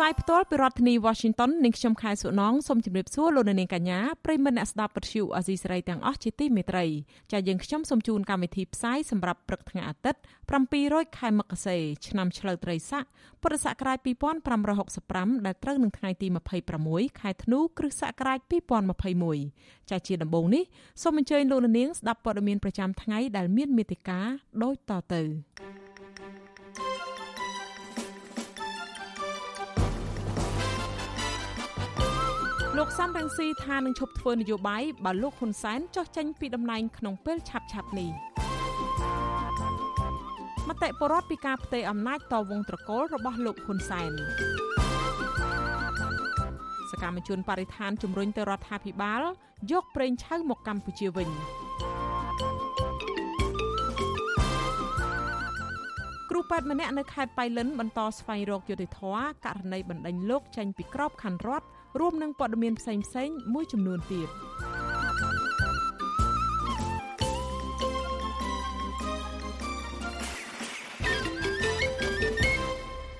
[0.00, 6.86] ផ្សាយផ្ទាល់ពីរដ្ឋធានី Washington នាងខ្ញុំខែសុណងសូមជម្រាបសួរលោកនាងកញ្ញាប្រិមមអ្នកស្ដាប់វិទ្យុអាស៊ីសេរីទាំងអស់ជាទីមេត្រី
[7.32, 10.20] ចាយើងខ្ញុំសូមជូនកម្មវិធីផ្សាយសម្រាប់ព្រឹកថ្ងៃអាទិត្យ
[10.68, 11.76] 700ខែមករា
[12.06, 13.04] ឆ្នាំឆ្លូវត្រីស័ក
[13.42, 13.98] ពុរសករាជ
[14.72, 16.28] 2565ដែលត្រូវនឹងថ្ងៃទី
[16.74, 18.38] 26ខែធ្នូគ្រិស្តសករាជ
[19.16, 20.64] 2021ចាជាដំបូងនេះ
[21.02, 24.26] សូមអញ្ជើញលោកនាងស្ដាប់ព័ត៌មានប្រចាំថ្ងៃដែលមានមេតិការ
[24.62, 25.22] ដូចតទៅ
[32.76, 38.10] លោកសំរងស៊ីថានឹងឈប់ធ្វើនយោបាយបើលោកហ៊ុនសែនចោះចេញពីតំណែងក្នុងពេលឆាប់ឆាប់នេះ
[40.68, 44.12] មតិបរដ្ឋពីការផ្ទេរអំណាចតវងត្រកូលរបស់លោកហ៊ុនសែន
[46.90, 49.22] សកម្មជនបរិស្ថានជំរុញទៅរដ្ឋាភិបាល
[49.72, 51.28] យកប្រេងឆៅមកកម្ពុជាវិញ
[56.30, 61.66] គ្រូពេទ្យម្នាក់នៅខេត្តបៃលិនបន្តស្វែងរកយុត្តិធម៌ករណីបណ្ដេញលោកចេញពីក្របខ័ណ្ឌរដ្ឋ
[62.00, 64.28] រួមនឹងព័ត៌មានផ្សេងផ្សេងមួយចំនួនទៀត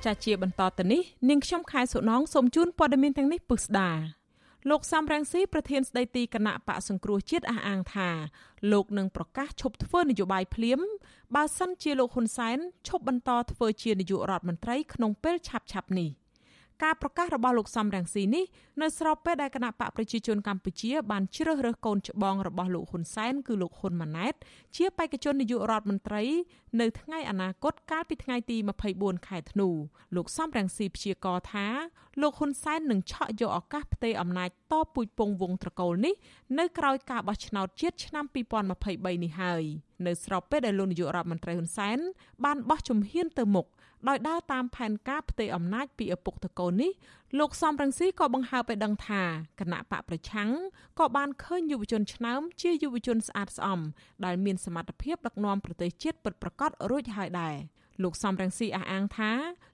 [0.04, 3.90] ចាជាបន្តទៅនេះនាងខ្ញុំខែសុណងសូមជូនព័ត៌មានទាំងនេះពិស្ដា
[4.70, 8.08] លោកសំរងស៊ីប្រធានស្ដីទីគណៈបកសង្គ្រោះជាតិអះអាងថា
[8.72, 10.80] លោកនឹងប្រកាសឈប់ធ្វើនយោបាយភ្លាម
[11.34, 16.10] បើសិនជាលោកហ៊ុនសែនឈប់បន្តធ្វើជានាយករដ្ឋមន្ត្រីក្នុងពេលឆាប់ៗនេះ។
[16.82, 18.44] ការប្រកាសរបស់លោកសំរងស៊ីនេះ
[18.82, 24.34] នៅស្របពេលដែលគណៈបកប្រជាជនកម្ពុជាបានជ្រើសរើសកូនច្បងរបស់លោកហ៊ុនសែនគឺលោកហ៊ុនម៉ាណែត
[24.76, 26.24] ជាបេក្ខជននាយករដ្ឋមន្ត្រី
[26.80, 28.56] នៅថ្ងៃអនាគតកាលពីថ្ងៃទី
[28.92, 29.68] 24ខែធ្នូ
[30.16, 31.66] លោកសំរងស៊ីព្យាករថា
[32.20, 36.14] លោកហ៊ុនសែននឹងឆក់យកឱកាសផ្ទេរអំណាចតពូជពងវងត្រកូលនេះ
[36.58, 39.62] នៅក្រៅការបោះឆ្នោតជាតិឆ្នាំ2023នេះហើយ
[40.06, 41.98] នៅស្របពេលដែលលោកនាយករដ្ឋមន្ត្រីហ៊ុនសែន
[42.44, 43.66] បានបោះជំហានទៅមុខ
[44.08, 46.92] ដោយដើរតាមផែនការផ្ទេរអំណាចពីឪពុកតកូននេះ
[47.38, 49.22] លោកសំរងស៊ីក៏បង្ហើបឲ្យដឹងថា
[49.60, 50.50] គណៈបកប្រឆាំង
[50.98, 53.80] ក៏បានឃើញយុវជនឆ្នើមជាយុវជនស្អាតស្អំ
[54.24, 57.56] ដែលមានសមត្ថភាពដឹកនាំប្រទេសជាតិពិតប្រាកដរួចហើយដែរ
[58.02, 59.32] លោកសំរងស៊ីអះអាងថា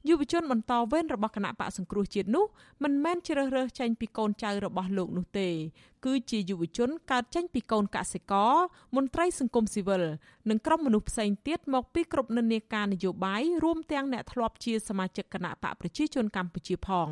[0.09, 2.45] យុវជនបន្តវេនរបស់គណៈបកសង្គ្រោះជាតិនោះ
[2.83, 5.49] មិនមែនជ្រើសរើសចេញពីកូនចៅរបស់លោកនោះទេ
[6.05, 8.55] គឺជាយុវជនកើតចេញពីកូនកសិករ
[8.97, 10.03] មន្ត្រីសង្គមស៊ីវិល
[10.51, 17.09] និងក្រុមមនុស្សផ្សេងទៀតមកពីគ្រប់និន្នាការនយោបាយរួមទាំងអ្នកធ្លាប់ជាសមាជិកគណៈបកប្រជាជនកម្ពុជាផង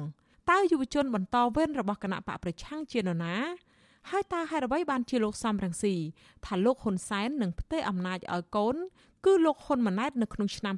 [0.51, 3.37] តើយុវជនបន្តវេនរបស់គណៈបកប្រឆាំងជានរណា
[4.11, 5.95] ហើយតើហេតុអ្វីបានជាលោកសំរងស៊ី
[6.47, 8.77] ថាលោកហ៊ុនសែននឹងផ្ទេរអំណាចឲ្យកូន
[9.27, 10.75] គឺលោកហ៊ុនម៉ាណែតនៅក្នុងឆ្នាំ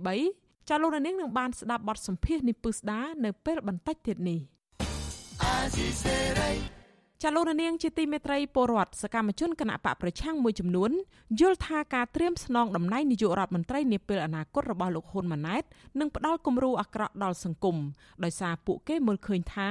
[0.00, 4.40] 2023ចាលោកនាងនឹងបានស្ដាប់បទសម្ភាសន៍នេះពឹស្ដានៅពេលបន្តិចទៀតនេះ
[7.22, 10.90] ចាលោកនាងជាទីមេត្រីពលរដ្ឋសកម្មជនគណៈបកប្រឆាំងមួយចំនួន
[11.40, 15.64] យល់ថាការត្រៀមស្នងតំណែងនាយករដ្ឋមន្ត្រីនាពេលអនាគតរបស់លោកហ៊ុនម៉ាណែត
[16.00, 17.76] នឹងផ្ដល់គំរូអាក្រក់ដល់សង្គម
[18.24, 19.68] ដោយសារពួកគេមើលឃើញថា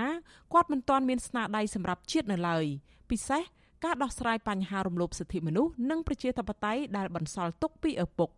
[0.53, 2.66] គាត់មិនទាន់មានស្នាដៃសម្រាប់ជាតិនៅឡើយ
[3.09, 3.44] ពិសេស
[3.86, 8.30] ការដោះស្រាយបញ្ហារំលោភសិទ្ធិមនុស្សនិងប្រជាធិបតេយ្យដែលបន្សល់ទុកពីឪពុក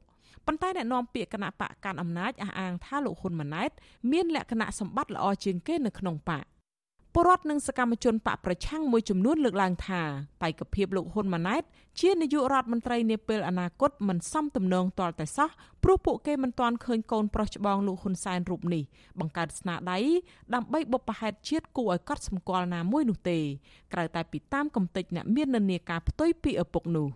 [0.45, 3.71] ប៉ុន្តែអ្នកនាំពាក្យគណៈបកកាន់អំណាចអះអាងថាលោកហ៊ុនម៉ាណែត
[4.11, 6.45] មានលក្ខណៈសម្បត្តិល្អជាងគេនៅក្នុងបក
[7.15, 10.01] ពលរដ្ឋនិងសកម្មជនបកប្រឆាំងមួយចំនួនលើកឡើងថា
[10.41, 11.63] បេក្ខភាពលោកហ៊ុនម៉ាណែត
[11.99, 15.49] ជានាយករដ្ឋមន្ត្រីនាពេលអនាគតមិនសមទំនងទាល់តែសោះ
[15.83, 18.83] ព្រោះពួកគេមិនទាន់ឃើញកូនប្រុសច្បងលោកហ៊ុនសែនរូបនេះ
[19.19, 19.97] បង្កើតស្នាដៃ
[20.53, 23.39] ដើម្បីបុព្វហេតុជាតិគួរឲ្យកត់សម្គាល់ណាមួយនោះទេ
[23.93, 27.07] ក្រៅតែពីតាមកំតិចអ្នកមាននានាការផ្ទុយពីឪពុកនោះ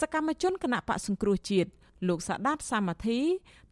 [0.00, 1.70] សកម្មជនគណៈបកសង្គ្រោះជាតិ
[2.08, 3.18] លោកសាដាតសាមាធី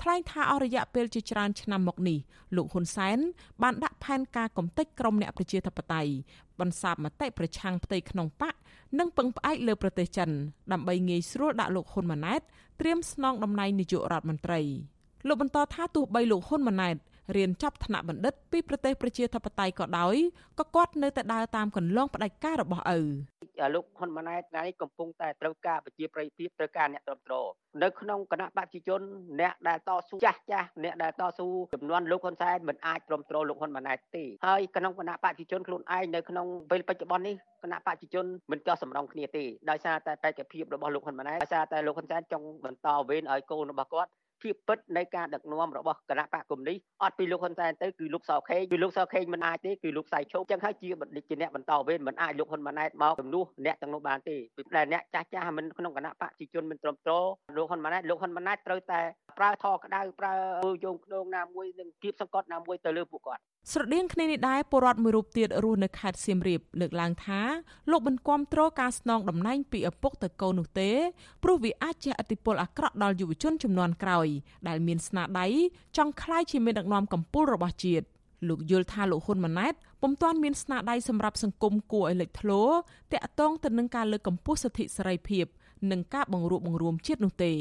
[0.02, 2.18] ថ្លែងថាអស់រយៈពេលជាច្រើនឆ្នាំមកនេះ
[2.56, 3.18] លោកហ៊ុនសែន
[3.62, 6.12] បានដាក់ផែនការកំទេចក្រមអ្នកប្រជាធិបតេយ្យ
[6.60, 8.54] បន្សាបមតិប្រឆាំងផ្ទៃក្នុងបក
[8.98, 10.30] និងពឹងផ្អែកលើប្រទេសចិន
[10.72, 12.40] ដើម្បីងាយស្រួលដាក់លោកហ៊ុនម៉ាណែត
[12.80, 14.60] ត្រៀមស្នងតំណែងនាយករដ្ឋមន្ត្រី
[15.28, 16.96] លោកបន្តថាទោះបីលោកហ៊ុនម៉ាណែត
[17.36, 20.16] រៀនចាប់ថ្នាក់បណ្ឌិតពីប្រទេសប្រជាធិបតេយ្យក៏ដោយ
[20.58, 23.00] ក៏គាត់នៅតែដើរតាមគន្លងផ្ដាច់ការរបស់ឪ
[23.74, 27.48] លោកហ៊ុនម៉ាណែតថ្ងៃនេះកំពុងតែត្រូវការប្រជាប្រិយភាពត្រូវការអ្នកគ្រប់គ្រង
[27.82, 29.00] នៅក្នុងគណៈបព្វជិជន
[29.40, 44.10] អ្នកដែលតស៊ូចាស់ចាស់អ្នកដែលតស៊ូចំនួនលោកហ៊ុនសែនមិនអាចគ្រប់គ្រងលោកហ៊ុនម៉ាណែតទេហើយក្នុងគណៈបព្វជិជនខ្លួនឯងនៅក្នុងពេលបច្ចុប្បន្ននេះគណៈបព្វជិជនមិនចោះសម្រងគ្នាទេដោយសារតែបេក្ខភាពរបស់លោកហ៊ុនម៉ាណែតដោយសារតែលោកហ៊ុនសែនចង់បន្តវេនឲ្យកូនរបស់គាត់
[44.42, 57.12] ភាពពិតនៃការដឹកនាំរបស់គណៈបកកុម្មុយនីអត់ពីលោកហ៊ុនសែនទៅគឺលោកសខេងគឺលោកសខេងមិនអាចទេគឺលោកសៃឈប់ចឹងហើយជាបណ្ឌិតជាអ្នកបន្តវេនមិនអាចលោកហ៊ុនម៉ាណែតមកជំនួសអ្នកទាំងនោះបានទេពីដែលអ្នកចាស់ចាស់មិនក្នុងគណៈបកប្រជាជនមិនទ្រាំទ្រ
[57.56, 59.00] លោកហ៊ុនម៉ាណែតលោកហ៊ុនម៉ាណែតត្រូវតែ
[59.38, 60.34] ប្រើថក្តៅប្រើ
[60.84, 63.42] យោងខ្នងណាមួយនឹងគៀបសង្កត់ណាមួយទៅលើពួកគាត់
[63.74, 67.40] ស្រដៀងគ្នានេះដែរពលរដ្ឋមួយរូបទៀតរស់នៅខេត្តសៀមរាបលើកឡើងថា
[67.90, 70.90] លោកមិនគាំទ្រការស្នងតំណែងពីឪពុកទៅកូននោះទេ
[71.42, 74.28] ព្រោះវាអាចជះឥទ្ធិពលអាក្រក់ដល់យុវជនចំនួនក្រោយ
[74.68, 75.46] ដែលមានស្នាដៃ
[75.96, 78.04] ចង់ក្លាយជាមេដឹកនាំកម្ពុជារបស់ជាតិ
[78.48, 82.62] លោកយល់ថាលោកហ៊ុនម៉ាណែតពុំទាន់មានស្នាដៃសម្រាប់សង្គមគួរឲ្យលេចធ្លោ
[83.12, 85.46] តាក់ទងទៅនឹងការលើកកម្ពស់សិទ្ធិសេរីភាព
[85.90, 87.52] និងការបង្រួបបង្រួមជាតិនោះទេ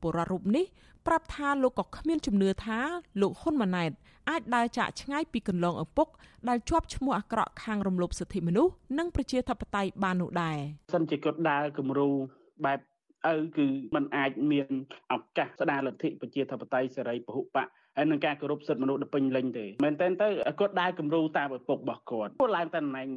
[0.00, 0.64] ពលរដ្ឋរូបនេះ
[1.06, 2.78] ប្រាប់ថាលោកក៏គ្មានជំនឿថា
[3.20, 3.90] លោកហ៊ុនម៉ាណែត
[4.30, 6.08] អាចដើរចាកឆ្ងាយពីកន្លងឪពុក
[6.48, 10.58] ដែលជាប់ឈ្មោះអាក្រក់ខាងរំលោភសិទ្ធិមនុស្សនិងប្រជាធិបតេយ្យបាននោះដែរ
[10.94, 12.08] សិនជាគាត់ដើរគំរូ
[12.64, 12.78] បែប
[13.32, 14.66] ឪគឺมันអាចមាន
[15.12, 20.28] ឱកាសស្ដារលទ្ធិប្រជាធិបតេយ្យសេរីពហុបក ហើយនឹងការគោរពសិទ្ធិមនុស្សដល់ពេញលេញទេមែនតើទៅ
[20.60, 23.08] គាត់ដើរគំរូតាមឪពុករបស់គាត់គាត់ឡើងតែណែង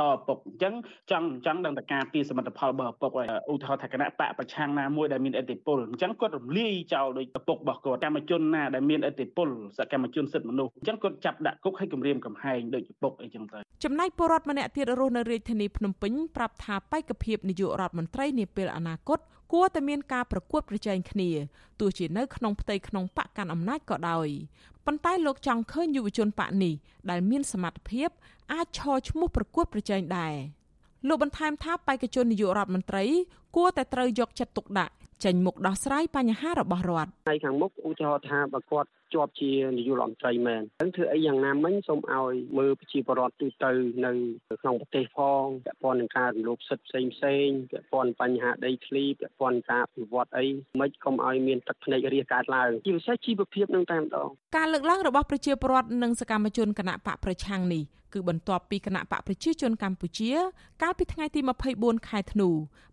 [0.00, 0.74] តឪពុកអញ្ចឹង
[1.10, 9.48] ចង់ចង់ដឹងតការពីសមិទ្ធផលរបស់ឪពុកហើយឧទាហរណ៍ថាគណៈបកប្រឆាំងណាមួយដែលមានឥទ្ធិពលអញ្ចឹងគាត់រំលាយចោលដោយឪពុករបស់គាត់កម្មជនណាដែលមានឥទ្ធិពល
[9.78, 19.18] សកម្មជនសិទ្ធិមនុស្សអញ្ចឹងគាត់ចាប់ដាក់គុកឲ្យគម្រាមកំហែងដោយឪពុកអីចឹងទៅចំណែកពលរដ្ឋម្នាក់ទៀតរស់នៅរាជធានីភ្នំពេញប្រាប់ថាបេក្ខភាពនាយករដ្ឋមន្ត្រីនាពេលអនាគត
[19.52, 21.30] គួរតែមានការប្រកួតប្រជែងគ្នា
[21.80, 24.28] ទោះជានៅក្នុងផ្ទៃក្នុងបកកាន់អំណាចក៏ដោយ
[24.86, 26.74] ប៉ុន្តែលោកចង់ឃើញយុវជនបកនេះ
[27.10, 28.08] ដែលមានសមត្ថភាព
[28.52, 30.34] អាចឈរឈ្មោះប្រកួតប្រជែងដែរ
[31.08, 33.04] លោកបន្ថែមថាបេក្ខជននាយករដ្ឋមន្ត្រី
[33.56, 34.92] គួរតែត្រូវយកចិត្តទុកដាក់
[35.24, 43.70] ចេញមុខដោះស្រាយបញ្ហារបស់រដ្ឋហើយខាងមុខឧទាហរណ៍ថាបើគាត់ ជាប់ជានាយករដ្ឋមន្ត្រីមែនហ្នឹងធ្វើអីយ៉ាងណាមិញសូមឲ្យមើលប្រជាពលរដ្ឋទូទៅ
[44.06, 44.12] នៅ
[44.62, 50.46] ក្នុងប្រទេសផងពាក់ព័ន្ធនឹងការរំលោភសិទ្ធិផ្សេងផ្សេងពាក់ព័ន្ធបញ្ហាដីធ្លីពាក់ព័ន្ធការពិវត្តអី
[50.80, 57.84] មិនកុំឲ្យមានទឹកភ្នែករាកើតឡើងជាពិសេសជីវភាពនឹងតែម្ដងការលើកឡើងរបស់ប្រជាពលរដ្ឋនិងសកម្មជនគណៈបកប្រឆាំងនេះ
[58.14, 60.30] គឺបន្ទាប់ពីគណៈបកប្រជាជនកម្ពុជា
[60.82, 61.40] កាលពីថ្ងៃទី
[61.74, 62.48] 24ខែធ្នូ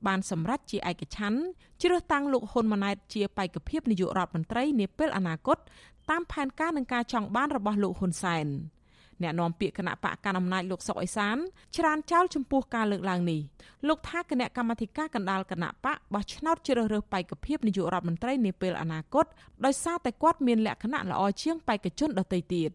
[0.07, 1.39] បានសម្រេចជាឯកច្ឆ័ន្ទ
[1.81, 5.57] ជ្រើសតាំងលោកហ៊ុនម៉ាណែតជាបេក្ខភាពនាយករដ្ឋមន្ត្រីនាពេលអនាគត
[6.09, 8.47] តាមផែនការនឹងការចង់បានរបស់លោកហ៊ុនសែន
[9.21, 11.37] អ្នកនាំពាក្យគណៈបកកណ្ដាលអំណាចលោកសុកអេសាន
[11.77, 13.41] ច្រានចោលចំពោះការលើកឡើងនេះ
[13.87, 19.25] លោកថាគណៈកម្មាធិការកណ្ដាលគណៈបកបោះឆ្នោតជ្រើសរើសបេក្ខភាពនាយករដ្ឋមន្ត្រីនាពេលអនាគត
[19.65, 22.71] ដោយសារតែគាត់មានលក្ខណៈល្អជាងបេក្ខជនដទៃទៀត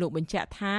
[0.00, 0.74] លោកបញ្ជាក់ថា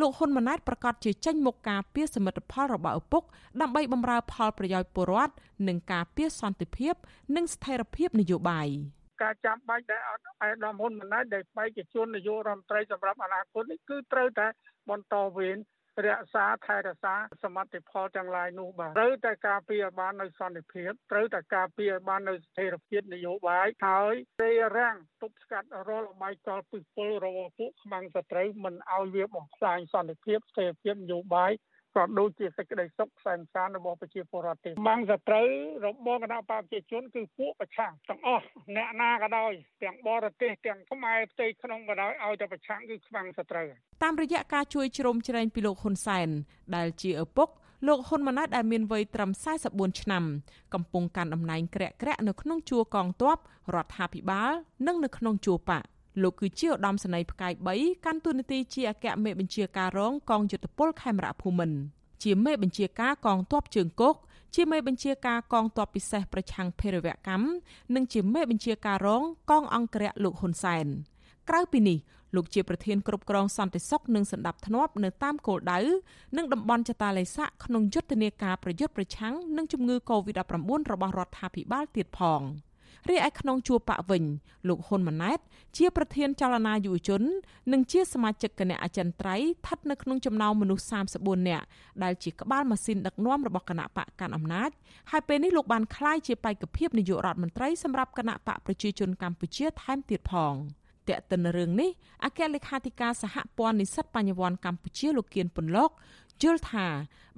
[0.00, 3.22] លោកហ៊ុនម៉ាណែតប្រកាសជាចេញមុខការពារសមិទ្ធផលរបស់ឪពុក
[3.60, 5.34] ដើម្បីបម្រើផលប្រយោជន៍ពលរដ្ឋ
[5.68, 6.94] និងការពារសន្តិភាព
[7.36, 8.68] និងស្ថិរភាពនយោបាយ។
[9.22, 14.46] ការចាំបាច់ដែលអត់អាយដាមហ៊ុនម៉ាណែតដែលបេក្ខជននាយករដ្ឋមន្ត្រីសម្រាប់អនាគតនេះគឺត្រូវតែ
[14.90, 15.58] បន្តវេន
[16.06, 31.52] រក្សាថែរក្សាសមត្ថផលទាំងឡាយនោះបាទត្រូវតែការពារឲ្យបាននៅសន្តិភាពត្រូវតែការពារឲ្យបាននៅស្ថិរភាពនយោបាយហើយទេរាំងទប់ស្កាត់រាល់អបាយកលពិពលរបស់ពួកខ្មាំងសត្រូវមិនឲ្យវាបំផ្លាញសន្តិភាពស្ថិរភាពនយោបាយ
[31.96, 35.48] ក៏ដូចជាសេចក្តីសុខសែនសានរបស់ប្រជាពលរដ្ឋទេបាំងសត្រូវ
[35.86, 38.44] របស់គណៈបព្វជិជនគឺពួកប្រឆាំងទាំងអស់
[38.76, 39.52] អ្នកណាក៏ដោយ
[39.82, 43.66] ទាំងបរទេសទាំងខ្មែរផ្ទៃក្នុងក៏ដោយឲ្យតែប្រឆាំងគឺខ្វាំងសត្រូវ
[44.02, 46.28] តាមរយៈការជួយជ្រោមជ្រែងពីលោកហ៊ុនសែន
[46.76, 47.48] ដែលជាឪពុក
[47.86, 49.30] លោកហ៊ុនម៉ាណែតដែលមានវ័យត្រឹម
[49.64, 50.24] 44ឆ្នាំ
[50.74, 53.36] កំពុងកាន់តំណែងក្រាក់ក្រាក់នៅក្នុងជួរកងទ័ព
[53.74, 54.50] រដ្ឋាភិបាល
[54.86, 55.84] និងនៅក្នុងជួរបក
[56.22, 61.78] លោកគឺជាឧត្តមសេនីយ៍ផ្កាយ3កាន់តួនាទីជាអគ្គមេបញ្ជាការរងកងយុទ្ធពលខេមរៈភូមិន្ទ
[62.24, 64.14] ជាមេបញ្ជាការកងទ័ពជើងគោក
[64.54, 67.46] ជាមេបញ្ជាការកងទ័ពពិសេសប្រឆាំងភេរវកម្ម
[67.94, 70.86] និងជាមេបញ្ជាការរងកងអង្គរៈលោកហ៊ុនសែន
[71.48, 71.98] ក្រៅពីនេះ
[72.36, 75.78] លោកជាប្រធានគ្រប់គ្រងសន្តិសុខនិងសន្តិភាពនៅតាមគោលដៅ
[76.36, 82.42] និងតំបន់ចតាឡេសាក់ក្នុងយុទ្ធនាការប្រយុទ្ធប្រឆាំងនឹងជំងឺ Covid-19 របស់រដ្ឋាភិបាលទៀតផង។
[83.08, 84.24] រីឯក្នុងជួរបកវិញ
[84.68, 85.38] លោកហ៊ុនម៉ាណែត
[85.76, 87.22] ជាប្រធានចលនាយុវជន
[87.72, 90.84] និងជាសមាជិកគណៈអចិន្ត្រៃយ៍ស្ថិតនៅក្នុងចំណោមមនុស្ស
[91.16, 91.64] 34នាក់
[92.02, 94.70] ដែលជាក្បាលម៉ាស៊ីនដឹកនាំរបស់គណៈបកកាន់អំណាច
[95.10, 100.54] ហើយពេលនេះលោកបានក្លាយជាបេក្ខភាពនាយករដ្ឋមន្ត្រីសម្រាប់គណៈបកប្រជាជនកម្ពុជាថែមទៀតផង
[101.08, 101.90] តេតិនរឿងនេះ
[102.24, 105.90] អគ្គលេខាធិការសហព័ន្ធនិស្សិតបញ្ញវន្តកម្ពុជាលោកគៀនពន្លក
[106.42, 106.86] យល់ថា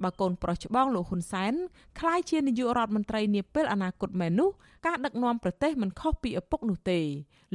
[0.03, 1.53] បើកូនប្រុសច្បងលោកហ៊ុនសែន
[1.99, 4.49] ក្លាយជានាយករដ្ឋមន្ត្រីនាពេលអនាគតមែននោះ
[4.85, 6.99] ការដឹកនាំប្រទេសមិនខុសពីឪពុកនោះទេ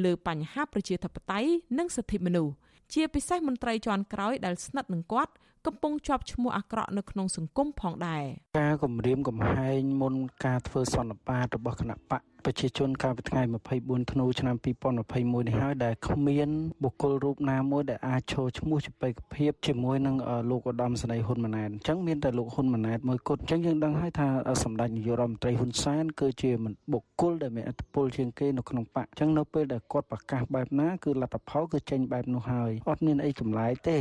[0.05, 2.53] លើបញ្ហាប្រជាធិបតេយ្យនិងសិទ្ធិមនុស្ស
[2.95, 5.33] ជាពិសេសមន្ត្រីជាន់ក្រោយដែលស្និទ្ធនឹងគាត់
[5.67, 8.25] កំពុងជាប់ឈ្មោះអាក្រក់នៅក្នុងសង្គមផងដែរ
[8.59, 13.43] ការគម្រាមកំហែងមុនការធ្វើសន្និបាតរបស់គណៈបក ប្រជាជនកាលពីថ្ងៃ
[13.77, 16.49] 24ធ្នូឆ្នាំ2021នេះហើយដែលគ្មាន
[16.83, 20.17] បុគ្គលរូបណាមួយដែលអាចឈរឈ្មោះជាបេក្ខភាពជាមួយនឹង
[20.51, 24.29] លោកឧត្តមសេនីយ៍ហ៊ុនម៉ាណែតអញ្ចឹងមានតែលោកហ៊ុនម៉ាណែតមួយគត់អញ្ចឹងយើងដឹងហើយថា
[24.65, 26.51] សម្ដេចនាយករដ្ឋមន្ត្រីហ៊ុនសែនគឺជា
[26.93, 33.99] បុគ្គលដែលមានឥទ្ធិពលជាងគេនៅក្នុងបកអញ្ចឹងនៅពេលដែលគាត់ប្រកាសបែបណាគឺលទ្ធផលគឺចេញបែបនោះហើយអត់មានអីចម្លែកទេ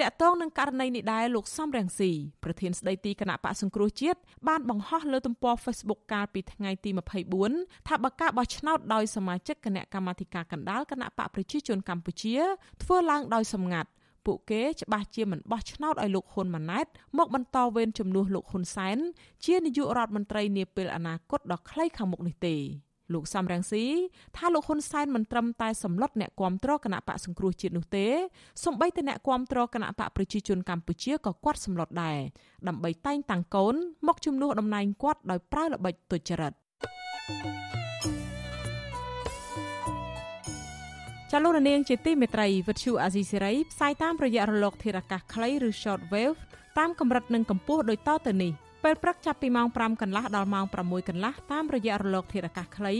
[0.00, 2.10] តកតងនឹងករណីនេះដែរលោកសំរងស៊ី
[2.44, 6.90] ប្រធានស្ដីទីគណៈបកសង្គ្រោះជាតិបានបង្ហោះលើទំព័រ Facebook កាលពីថ្ងៃទី
[7.38, 12.36] 24ថាបើការបោះឆ្នោតដោយសមាជិកគណៈកម្មាធិការកណ្ដាលគណៈបកប្រជាជនកម្ពុជា
[12.82, 13.90] ធ្វើឡើងដោយសម្ងាត់
[14.26, 16.86] ពួកគេច្បាស់ជាមិនបោះឆ្នោតឲ្យលោកហ៊ុនម៉ាណែត
[17.18, 18.98] មកបន្តវេនជំនួសលោកហ៊ុនសែន
[19.44, 22.56] ជានាយករដ្ឋមន្ត្រីនាពេលអនាគតដ៏ខ្លីខាងមុខនេះទេ
[23.12, 23.84] លោកសំរងស៊ី
[24.36, 28.06] ថាលោកហ៊ុនសែនមិនត្រឹមតែសម្លុតអ្នកគាំទ្រគណៈបកសង្គ្រោះជាតិនោះទេ
[28.64, 32.18] សូម្បីតែអ្នកគាំទ្រគណៈបកប្រជាជនកម្ពុជាក៏គាត់សម្លុតដែរ
[32.68, 33.74] ដើម្បីតែងតាំងកូន
[34.06, 36.52] មកជំនួសតំណែងគាត់ដោយប្រើល្បិចទុច្ចរិត
[41.32, 46.38] ចលនានាងជាទីមេត្រីវិទ្យុអាស៊ីសេរីផ្សាយតាមរយៈរលកធារកាសខ្លីឬ short wave
[46.78, 52.94] តាមកម្រិតនិងកម្ពស់ដូចតទៅនេះ ពេលព្រឹកចាប់ពីម៉ោង5កន្លះដល់ម៉ោង6កន្លះតាមរយៈរលកធាតុអាកាសខ្លី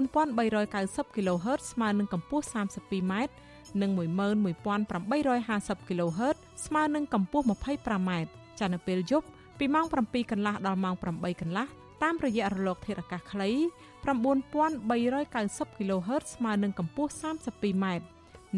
[0.00, 3.14] 9390 kHz ស្មើនឹងកម្ពស់ 32m
[3.80, 3.90] និង
[4.78, 6.36] 11850 kHz
[6.66, 8.10] ស្មើនឹងកម្ពស់ 25m
[8.60, 9.26] ចានៅពេលយប់
[9.58, 11.66] ពីម៉ោង7កន្លះដល់ម៉ោង8កន្លះ
[12.02, 13.50] តាមរយៈរលកធាតុអាកាសខ្លី
[14.40, 17.86] 9390 kHz ស្មើនឹងកម្ពស់ 32m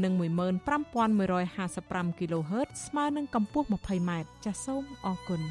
[0.03, 4.11] និង15155 kHz ស្មើនឹងកម្ពស់ 20m
[4.45, 5.43] ចាសសូមអរគុណ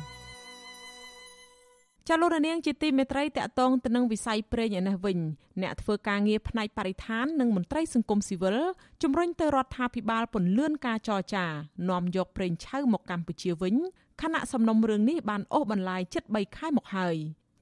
[2.10, 5.20] ចលនានាងជាទីមេត្រីតកតងទៅនឹងវិស័យប្រេងឯនេះវិញ
[5.62, 8.58] អ្នកធ្វើការងារផ្នែកបរិស្ថាននិងមន្ត្រីសង្គមស៊ីវិល
[9.04, 11.46] ជំរុញទៅរដ្ឋាភិបាលពន្លឿនការចរចា
[11.90, 13.76] នាំយកប្រេងឆៅមកកម្ពុជាវិញ
[14.22, 17.16] ខណៈសំណុំរឿងនេះបានអូសបន្លាយជិត3ខែមកហើយ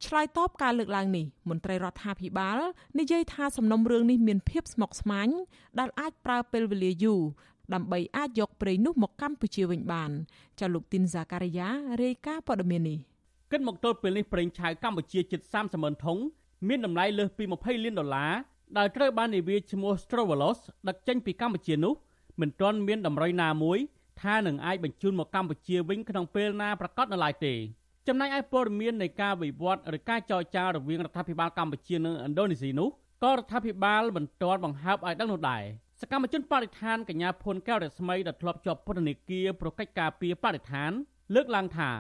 [0.06, 2.60] ឆ្លើយតបការលើកឡើងនេះមន្ត្រីរដ្ឋាភិបាល
[3.00, 5.30] និយាយថាសំណុំរឿងនេះមានភាពស្មុគស្មាញ
[5.80, 7.22] ដែលអាចប្រើពេលវេលាយូរ
[7.74, 10.12] ដើម្បីអាចយកប្រេងនោះមកកម្ពុជាវិញបាន
[10.60, 11.70] ចាលោកទីនហ្សាការីយ៉ា
[12.02, 13.00] រាយការណ៍ព័ត៌មាននេះ
[13.52, 16.18] គិតមកទល់ពេលនេះប្រេងឆៅកម្ពុជាជិត30ម៉ឺនធុង
[16.68, 18.34] មានតម្លៃលើសពី20លានដុល្លារ
[18.78, 21.94] ដែលត្រូវបាននាវាឈ្មោះ Strovolos ដឹកចេញពីកម្ពុជានោះ
[22.42, 23.80] មិនទាន់មានតម្រុយណាមួយ
[24.22, 27.54] ថានឹងអាចបញ្ជូនមកកម្ពុជាវិញក្នុងពេលណាប្រកាសនៅឡើយទេ
[28.08, 32.90] ចំណែកឯព័ត៌មាននៃការវិវត្តឬការចរចារវាងរដ្ឋាភិបាលកម្ពុជានិងឥណ្ឌូនេស៊ីនោះ
[33.24, 35.64] ក៏រដ្ឋាភិបាលមិនទាន់បង្ហើបឲ្យដឹងនោះដែរ
[36.02, 40.92] សកម្មជនបរិស្ថានកញ្ញាភុនកែវរស្មីដែលធ្លាប់ជាប់ពន្ធនាគារប្រកិច្ចការពីបរិស្ថាន
[41.36, 41.92] លើកឡើងថា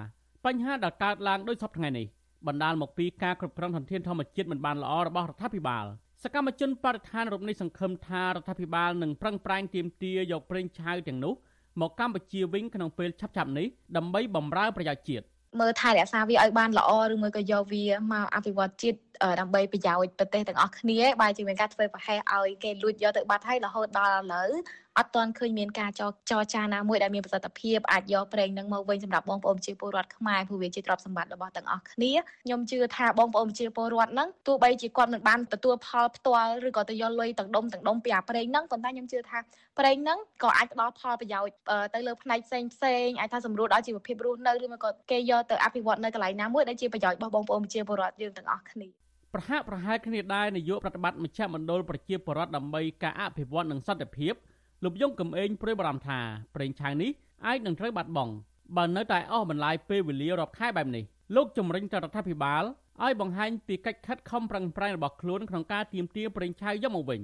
[0.45, 2.07] បញ្ហាដែលកើតឡើងដោយសពថ្ងៃនេះ
[2.47, 5.85] បណ្ដាលមកពីការគ្រប់គ្រងធនធានធម្មជាតិមិនបានល្អរបស់រដ្ឋាភិបាល
[6.23, 11.33] សកម្មជនបរិស្ថានរូបនេះសង្ឃឹមថារដ្ឋាភិបាលនឹងប្រឹងប្រែងទាមទារយកប្រេងឆៅទាំងនោះ
[11.81, 13.67] មកកម្ពុជាវិញក្នុងពេលឆាប់ៗនេះ
[13.97, 15.25] ដើម្បីបម្រើប្រយោជន៍ជាតិ
[15.59, 18.99] មើលថែរក្សាវាឲ្យបានល្អឬមួយក៏យកវាមកអភិវឌ្ឍជាតិ
[19.39, 24.49] ដើម្បីប្រយោជន៍ប្រទេសទាំងអស់គ្នាបែរជាមានការធ្វើប្រហែសឲ្យគេលួចយកទៅបាត់ហើយរហូតដល់ឥឡូវ
[24.97, 32.11] អត់ទាន់ឃើញមានការចរចរចាណាមួយដែលមានប្រសិទ្ធភាពអាចយកប្រេងនឹងមកវិញសម្រាប់បងប្អូនប្រជាពលរដ្ឋខ្មែរព្រោះវាជាទ្រព្យសម្បត្តិរបស់ទាំងអស់គ្នា
[32.43, 39.37] ខ្ញុំជឿថាបងប្អូនប្រជាពលរដ្ឋហ្នឹងទោះបីជាគាត់មិនបានទទួលផលផ្ទាល់ឬក៏ទៅយកលុយទាំងដុំទាំងដុំពីអាប្រេងហ្នឹងប៉ុន្តែខ្ញុំជឿថា
[39.79, 41.53] ប្រេងហ្នឹងក៏អាចផ្ដល់ផលប្រយោជន៍
[41.93, 48.87] ទៅលើផ្នែកផ្សេងផ្សេងអាចថាសម្រួលដល់ជីវភាពរស់នៅឬមកក៏គេយកទៅអភិវឌ្ឍនៅកន្លែងណាមួយដែលជាប្រយោជន៍របស់បងប្អូនប្រជាពលរដ្ឋយើងទាំងអស់គ្នា
[49.33, 54.33] ប្រហាក់ប្រហែលគ្នាដែរនាយកប្រតិបត្តិមជ្ឈមណ្ឌលប្រជាពលរដ្ឋដើម្បីការអភិវឌ្ឍនិងសន្តិភាព
[54.83, 56.19] លោកយងកំឯងព្រួយបារម្ភថា
[56.55, 57.11] ប្រេងឆៅនេះ
[57.45, 58.33] អាចនឹងត្រូវបាត់បង់
[58.77, 61.03] បើនៅតែអស់បន្លាយពេលវេលារាប់ខែបែបនេះ
[61.35, 62.63] លោកជំរិញទៅរដ្ឋាភិបាល
[63.03, 67.21] ឲ្យបង្ហាញពីកិច្ចខិតខំប្រឹងប្រែងរបស់ខ្លួនក្នុងការទាមទារប្រេងឆៅយកមកវិញ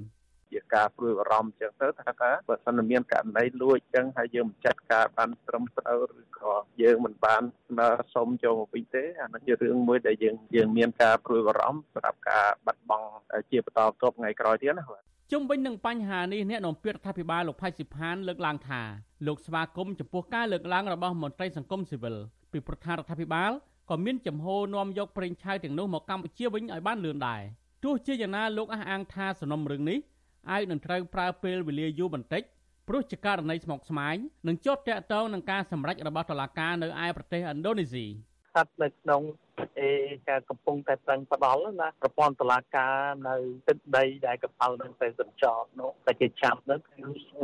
[0.52, 13.08] ជាការព្រួយបារម្ភអញ្ចឹងទៅថាថាបើសិនមានករណីលួចអញ្ចឹងហើយយើងមិនចាត់ការបានត្រឹមត្រូវឬក៏យើងមិនបានស្នើសុំចូលមកវិញទេអានោះជារឿងមួយដែលយើងយើងមានការព្រួយបារម្ភសម្រាប់ការបាត់បង់
[13.52, 18.82] ជាបន្តបន្ទាប់ថ្ងៃក្រោយទៀតណាបាទ ជុំវិញនឹងបញ្ហានេះអ្នកនាំពាក្យរដ្ឋាភិបាលលោកផៃស៊ីផានលើកឡើងថា
[19.28, 22.16] លោកស្វាគមន៍ចំពោះការលើកឡើងរបស់មន្ត្រីសង្គមស៊ីវិល
[22.52, 23.52] ពីប្រធានរដ្ឋាភិបាល
[23.90, 27.42] ក៏មានចំហនាំយកប្រេងឆៅទាំងនោះមកកម្ពុជាវិញឲ្យបានលឿនដែរ
[27.84, 30.00] ទោះជាយ៉ាងណាលោកអះអាងថាសំណុំរឿងនេះ
[30.52, 32.44] អាចនឹងត្រូវប្រើពេលវេលាយូរបន្តិច
[32.88, 34.16] ព្រោះជាករណីស្មុគស្មាញ
[34.48, 38.06] និងជាប់ទាក់ទងនឹងការសម្រេចរបស់តុលាការនៅឯប្រទេសឥណ្ឌូនេស៊ី
[38.56, 39.22] ស្ថិតនៅក្នុង
[39.80, 39.92] អេ
[40.30, 42.96] ការកំពុងតែប្រឹងផ្ដាល់ណាប្រព័ន្ធតឡាការ
[43.28, 43.36] នៅ
[43.68, 46.96] ទឹកដីដែលកប៉ាល់នឹងទៅសញ្ចរនោះតែគេចាប់នោះគឺ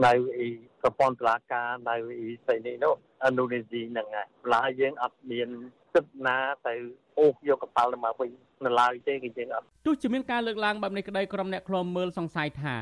[0.05, 0.47] នៅអី
[0.81, 2.93] ប្រព័ន្ធតឡាការនៅអីស្អីនេះនោះ
[3.27, 5.49] ឥណ្ឌូនេស៊ីហ្នឹងហើយឡើយយើងអត់មាន
[5.93, 6.37] សិទ្ធិណា
[6.67, 6.73] ទៅ
[7.19, 8.29] អូសយកកប៉ាល់ទៅមកវិញ
[8.65, 12.75] នៅឡើយទេគឺយើងអត់ទោះជាមានការលើកឡើងបែបនេះក្តីក្រុមអ្នកខ្លំមើលសង្ស័យថា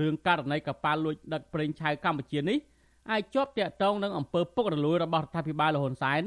[0.00, 2.58] រឿងករណីកប៉ាល់លួចដឹកប្រេងឆៅកម្ពុជានេះ
[3.10, 6.22] អាចជាប់តាក់ទងនឹងអំពើពុករលួយរបស់រដ្ឋាភិបាលលហ៊ុនសែន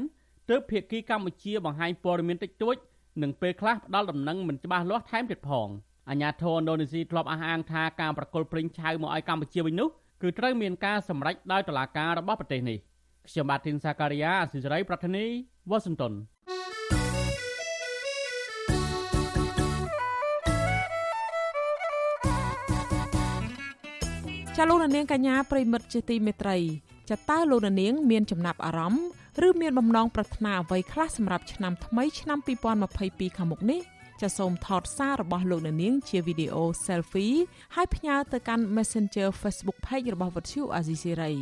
[0.50, 2.76] ទើបភាគីកម្ពុជាបង្ហាញព័ត៌មានតិចតួច
[3.22, 5.68] និងពេលខ្លះផ្ដាល់ដំណឹងមិនច្បាស់លាស់ថែមទៀតផង
[6.10, 9.88] អាញាធរឥណ្ឌូនេស៊ីធ្លាប់អះអាងថាការប្រកុលប្រេងឆៅមកឲ្យកម្ពុជាវិញនោះ
[10.22, 12.78] គឺត្រូវមានការសម្រេចដោយតុលាការរបស់ប្រទេសនេះ
[13.28, 15.24] ខ្ញុំបាទធីនសាការីយ៉ាអសិរ័យប្រធានី
[15.70, 16.12] វ៉ាស៊ីនតោន
[24.56, 26.56] ចាលោកនាងកញ្ញាប្រិមិត្តជាទីមេត្រី
[27.10, 29.06] ចាតើលោកនាង មានចំណាប់អារម្មណ៍
[29.46, 32.38] ឬមានបំណងប្រាថ្នាអ្វីខ្លះសម្រាប់ឆ្នាំថ្មីឆ្នាំ
[32.86, 33.80] 2022ខាងមុខនេះ
[34.22, 37.34] ចាសូមថតសាររបស់លោកអ្នកនាង ជាវីដេអូ selfie
[37.74, 41.32] ហើយផ្ញើទៅកាន់ Messenger Facebook Page របស់វិទ្យុ Azisiri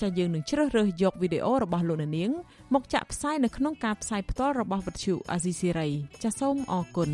[0.00, 2.30] ចាយើងនឹងជ្រើសរើសយកវីដេអូរបស់លោកអ្នកនាង
[2.74, 5.90] មកចាក់ផ្សាយនៅក្នុងការផ្សាយផ្ទាល់របស់វិទ្យុ Azisiri
[6.22, 7.10] ចាសូមអរគុណ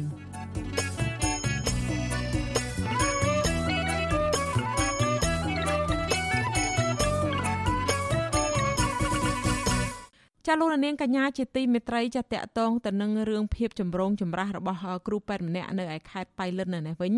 [10.52, 17.14] ចាលោកនាងកញ្ញាជាទីមេត្រីចាតកតងទៅនឹងរឿងភាពចម្រូងចម្រាសរបស់គ្រូពេទ្យម្នាក់នៅឯខេត្តបៃលិននៅនេះវិញ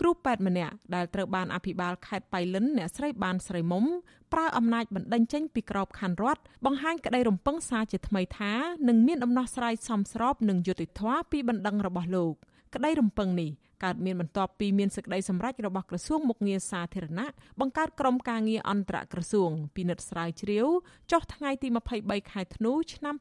[0.00, 3.84] គ្រូពេទ្យម្នាក់ដែលត្រូវបានអភិបាលខេត្តបៃលិនអ្នកស្រីបានស្រីមុំ
[4.32, 8.52] ប្រើអំណាចបណ្តេញចេញពីក្របខ័ណ្ឌរដ្ឋបង្ហាញក្តីរំពឹងសារជាថ្មីថា
[8.88, 12.34] នឹងមានដំណោះស្រាយសមស្របនឹងយុត្តិធម៌ពីបណ្ដឹងរបស់លោក
[12.74, 13.50] ក្តីរំពឹងនេះ
[13.84, 17.28] កើតមានបន្ទាប់ពីមានសេចក្តីសម្រេចរបស់ក្រសួងមុខងារសាធារណៈ
[17.60, 20.66] បង្កើតក្រុមការងារអន្តរក្រសួងពិនិត្យស្រាវជ្រាវ
[21.10, 21.68] ចុះថ្ងៃទី
[22.00, 23.14] 23ខែធ្នូឆ្នាំ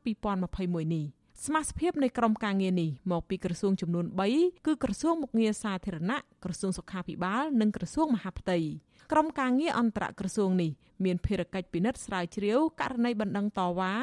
[0.44, 1.06] 2021នេះ
[1.46, 8.58] សមាជិកនៃក្រុមការងារនេះមកពីក្រសួងចំនួន3គឺក្រសួងមុខងារសាធារណៈក្រសួងសុខាភិបាល និងក្រសួងមហាផ្ទៃ
[9.12, 10.72] ក្រុមការងារអន្តរក្រសួងនេះ
[11.06, 13.94] មានភារកិច្ចពិនិត្យស្រាវជ្រាវករណីបណ្ដឹងតវ៉ា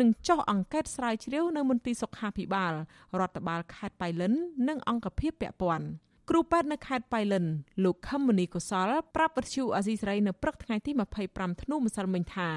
[0.00, 2.72] និងចុះអង្កេតស្រាវជ្រាវនៅមន្ទីរសុខាភិបាល
[3.20, 4.32] រដ្ឋបាលខេត្តបៃលិន
[4.68, 5.86] និងអង្គភាពពាក់ព័ន្ធ
[6.30, 7.44] គ្រូពេទ្យនៅខេត្តបៃលិន
[7.84, 10.90] លោកខឹមមនីកុសលប្រាប់វិទ្យុអាស៊ីសេរីនៅព្រឹកថ្ងៃទី
[11.26, 12.50] 25ធ្នូម្សិលមិញថា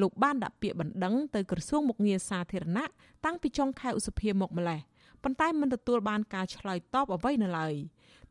[0.00, 2.84] លោកបានដាក់ពាក្យបណ្ដឹងទៅក្រសួងមុខងារសាធារណៈ
[3.24, 4.80] តាំងពីចុងខែឧសភាមកម្លេះ
[5.22, 7.74] ប៉ុន្តែមិនទទួលបានការឆ្លើយតបអ្វីនៅឡើយ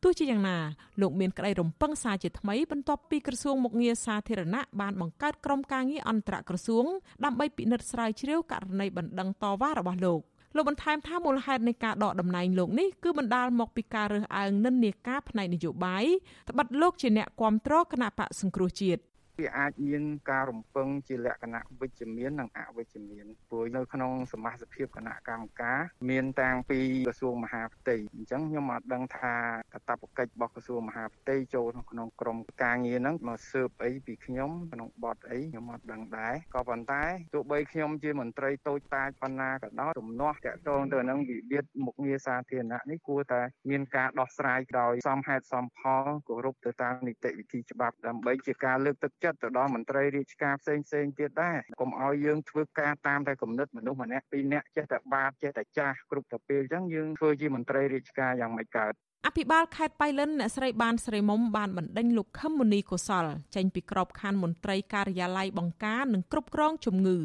[0.03, 0.57] ទោះជាយ៉ាងណា
[1.01, 6.85] លោកមានក្តីរំពឹងសារជាថ្មីបន្ទាប់ពីក្រសួងមុខងារសាធារណៈបានបង្កើតក្រុមការងារអន្តរក្រសួង
[7.25, 10.21] ដើម្បីពិនិត្យស្រាវជ្រាវករណីបណ្ដឹងតវ៉ារបស់លោក
[10.55, 16.05] លោកបន្ថែមថាមូលហេតុនៃការដកតំណែងលោកនេះគឺបណ្ដាលមកពីការរើសអើងនិន្នាការផ្នែកនយោបាយ
[16.49, 19.01] ត្បិតលោកជាអ្នកគាំទ្រគណៈបកសង្គ្រោះជាតិ
[19.39, 29.35] វាអាចមានការរំពឹងជាលក្ខណៈវិជ្ជមាននិងអវិជ្ជមានព្រោះនៅក្នុងសមាជិកគណៈកម្មការមានតាំងពីក្រសួងមហាផ្ទៃអញ្ចឹងខ្ញុំអត់ដឹងថា
[29.73, 58.93] កាតព្វកិច្ចរបស់ក្រសួងមហាផ្ទៃចូលក្នុងក្រមការងារហ្នឹងមកស៊ើបអីពីខ្ញុំក្នុងបទអីខ្ញុំអត់ដឹងដែរក៏ប៉ុន្តែទោះបីខ្ញុំជាមន្ត្រីតូចតាចប៉ុណ្ណាក៏ដោយទំនាស់តាក់ទងទៅនឹងវិវាទមុខងារសាធារណៈនេះគួរតែមានការដោះស្រាយដោយសមហេតុសមផលគោរពទៅតាមនីតិវិធីច្បាប់ដើម្បីជាការលើកទឹកចិត្តទៅដល់មន្ត្រីរាជការផ្សេងផ្សេងទៀតដែរកុំឲ្យយើងធ្វើការតាមតែគំនិតមនុស្សម្នាក់ពីរនាក់ចេះតែបាតចេះតែចាស់គ្រប់តែពេលអញ្ចឹងយើងធ្វើជាមន្ត្រីរាជការយ៉ាងមិនកើត
[59.27, 67.17] អភិបាលខេត្តបៃលិនអ្នកស្រីបានស្រីមុំបានបណ្ដេញលោកខឹមមុនីកុសលចេញពីក្របខ័ណ្ឌមន្ត្រីការិយាល័យបង្ការនិងគ្រប់គ្រងជំងឺ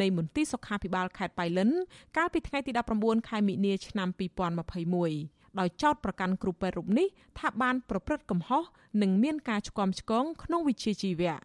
[0.00, 1.70] នៃមន្ទីរសុខាភិបាលខេត្តបៃលិន
[2.16, 7.06] កាលពីថ្ងៃទី19ខែមិនិនាឆ្នាំ2021 ដោយចោទប្រកាន់គ្រូពេទ្យរូបនេះ
[7.38, 8.62] ថាបានប្រព្រឹត្តកំហុស
[9.02, 11.36] និងមានការឆ្គាំឆ្គងក្នុងវិជ្ជាជីវៈ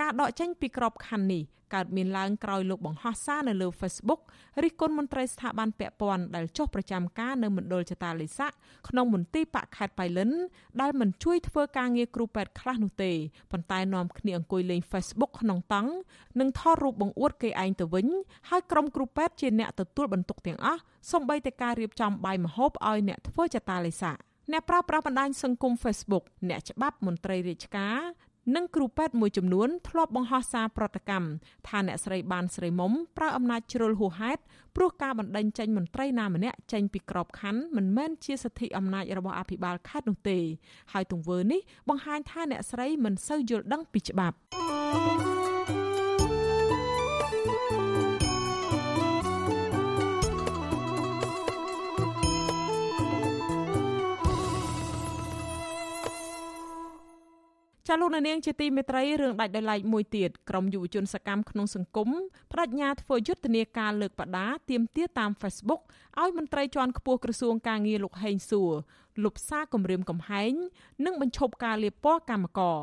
[0.00, 4.20] ការដកចេញពីក្របខ័ណ្ឌនេះកើតមានឡើងក្រោយលោកបង្ហោះសារនៅលើ Facebook
[4.62, 8.52] រិះគន់មន្ត្រីស្ថាប័នពាក់ព័ន្ធដែលចុះប្រចាំការនៅមណ្ឌលចតាលិស័ក
[8.88, 10.30] ក្នុងមន្ទីរបកខេត្តបៃលិន
[10.80, 13.12] ដែលមិនជួយធ្វើការងារគ្រូពេទ្យខ្លះនោះទេ
[13.50, 15.90] ប៉ុន្តែនាំគ្នាអង្គុយលេង Facebook ក្នុងតង់
[16.40, 18.06] និងថតរូបបង្អួតគេឯងទៅវិញ
[18.48, 20.80] ហើយក្រុមគ្រូពេទ្យជាអ្នកទទួលបន្ទុកទាំងអស់
[21.10, 24.16] សូម្បីតែការរៀបចំបាយម្ហូបឲ្យអ្នកធ្វើចតាលិស័ក
[24.52, 27.98] អ្នកប្រើប្រាស់បណ្ដាញសង្គម Facebook អ្នកច្បាប់មន្ត្រីរាជការ
[28.54, 31.28] និងគ្រូពេទ្យមួយចំនួនធ្លាប់បង្ហោះសារប្រតិកម្ម
[31.68, 34.40] ថាអ្នកស្រីបានស្រីមុំប្រើអំណាចជ្រុលហួសហេតុ
[34.76, 40.38] ព្រោះការបណ្ដេញចេញមន្ត្រីណាម្នាក់ចេញពីក្របខ័ណ្ឌមិនមែនជាសិទ្ធិអំណាចរបស់អភិបាលខេត្តនោះទេ
[40.92, 44.36] ហើយទង្វើនេះបង្ហាញថាអ្នកស្រីមិនសូវយល់ដឹងពីច្បាប់
[57.88, 62.08] ចាលោកនាងជាទីមេត្រីរឿងដាច់ដោយឡែកមួយទៀតក្រមយុវជនសកម្មក្នុងសង្គម
[62.52, 65.80] បដិញ្ញាធ្វើយុទ្ធនាការលើកបដាទៀមទាតាម Facebook
[66.20, 68.72] ឲ្យមន្ត្រីជាន់ខ្ពស់ក្រសួងការងារលោកហេងសួរ
[69.24, 70.52] លុបសារគម្រាមកំហែង
[71.04, 72.78] និងបញ្ឈប់ការលាបពណ៌កម្មករ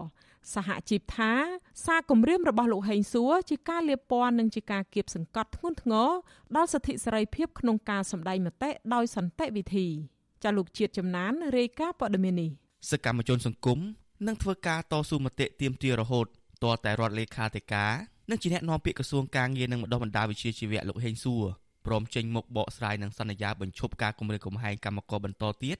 [0.53, 1.31] សហជីពថា
[1.85, 6.09] សារគម្រាមរបស់លោកហេងសួរជាការលាបពណ៌និងជាការគៀបសង្កត់ធ្ងន់ធ្ងរ
[6.55, 9.87] ដល់សិទ្ធិសេរីភាពក្នុងការសម្ដែងមតិដោយសន្តិវិធី
[10.43, 12.49] ចាលោកជាតិចំណានរាយការណ៍ព័ត៌មាននេះ
[12.91, 13.79] សកម្មជនសង្គម
[14.27, 16.25] នឹងធ្វើការតស៊ូមតិទាមទាររហូត
[16.63, 17.91] ទាល់តែរដ្ឋលេខាធិការ
[18.29, 21.43] និងជាអ្នកនាំពាក្យក្រសួងការងារនិងបណ្ដុះបណ្ដាលវិជ្ជាជីវៈលោកហេងសួរ
[21.85, 25.77] ព្រមចេញមុខបកស្រាយនឹងសន្យាបញ្ឈប់ការគម្រាមកំហែងកម្មករបន្តទៀត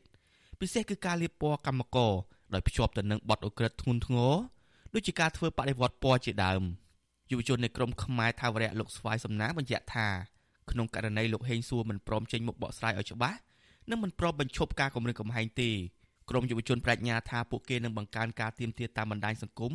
[0.60, 2.12] ពិសេសគឺការលាបពណ៌កម្មករ
[2.54, 4.34] ដោយភ្ជាប់ទៅនឹងបទអ ுக ្រិតធ្ងន់ធ្ងរ
[4.94, 6.62] ដូចជាការធ្វើបដិវត្តពណ៌ជាដើម
[7.32, 10.08] យុវជននៃក្រមខ្មែរថាវរៈលោកស្វាយសំណាងបញ្ជាក់ថា
[10.72, 13.40] ក្នុងករណីលោកហេងសួរមិនព្រមចេញមុខបកស្រាយឲ្យច្បាស់
[13.90, 15.72] និងមិនព្រមបញ្ឈប់ការគម្រាមកំហែងទេ
[16.31, 19.73] ក្រមយុវជនប្រាជ្ញាថាពួកគេនឹងបង្កើនការទៀមទាត់តាមបណ្ដាញសង្គម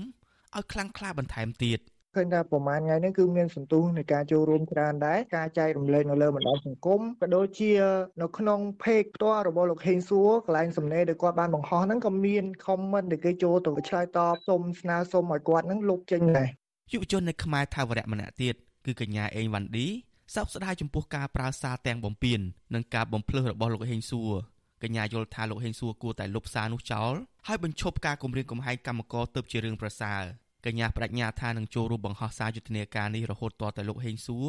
[0.58, 1.80] ឲ្យខ្លាំងក្លាបន្ថែមទៀត
[2.16, 7.72] ឃើញថាប្រហែលថ្ងៃនេះគឺមានសន្ទុះនៃការចូលរួមច្រើនដែរការចែករំលែកនៅលើបណ្ដាញសង្គមក៏ដូចជា
[8.22, 16.50] នៅក្នុងเพจផ្ទាល់របស់លោកហេងសួរកន្លែងសំណេរដែលគាត់បានបង្ហោះហ្នឹងក៏មាន comment ដែលគេចូលទៅឆ្លើយតបសុំស្នើសុំឲ្យគាត់ហ្នឹងលុបចេញដែរ
[16.94, 19.88] យុវជននៅខ្មែរថាវរៈម្នាក់ទៀតគឺកញ្ញាអេងវ៉ាន់ឌី
[20.36, 22.40] សោកស្ដាយចំពោះការប្រើសារទាំងបំពេញ
[22.74, 24.34] និងការបំភ្លឺរបស់លោកហេងសួរ
[24.83, 27.15] កញ្ញាយល់ថាលោកហេងសួរគួរតែលុបសារនោះចោល
[27.47, 30.23] ហើយបញ្ឈប់ការគំរាមកំហែងកម្មករទៅជារឿងប្រសើរ
[30.67, 34.49] កញ្ញាបដិញ្ញាថានឹងចូលរួមបង្ហោះសារយុទ្ធនាការនេះរហូតទាល់តែលោកហេងសួរ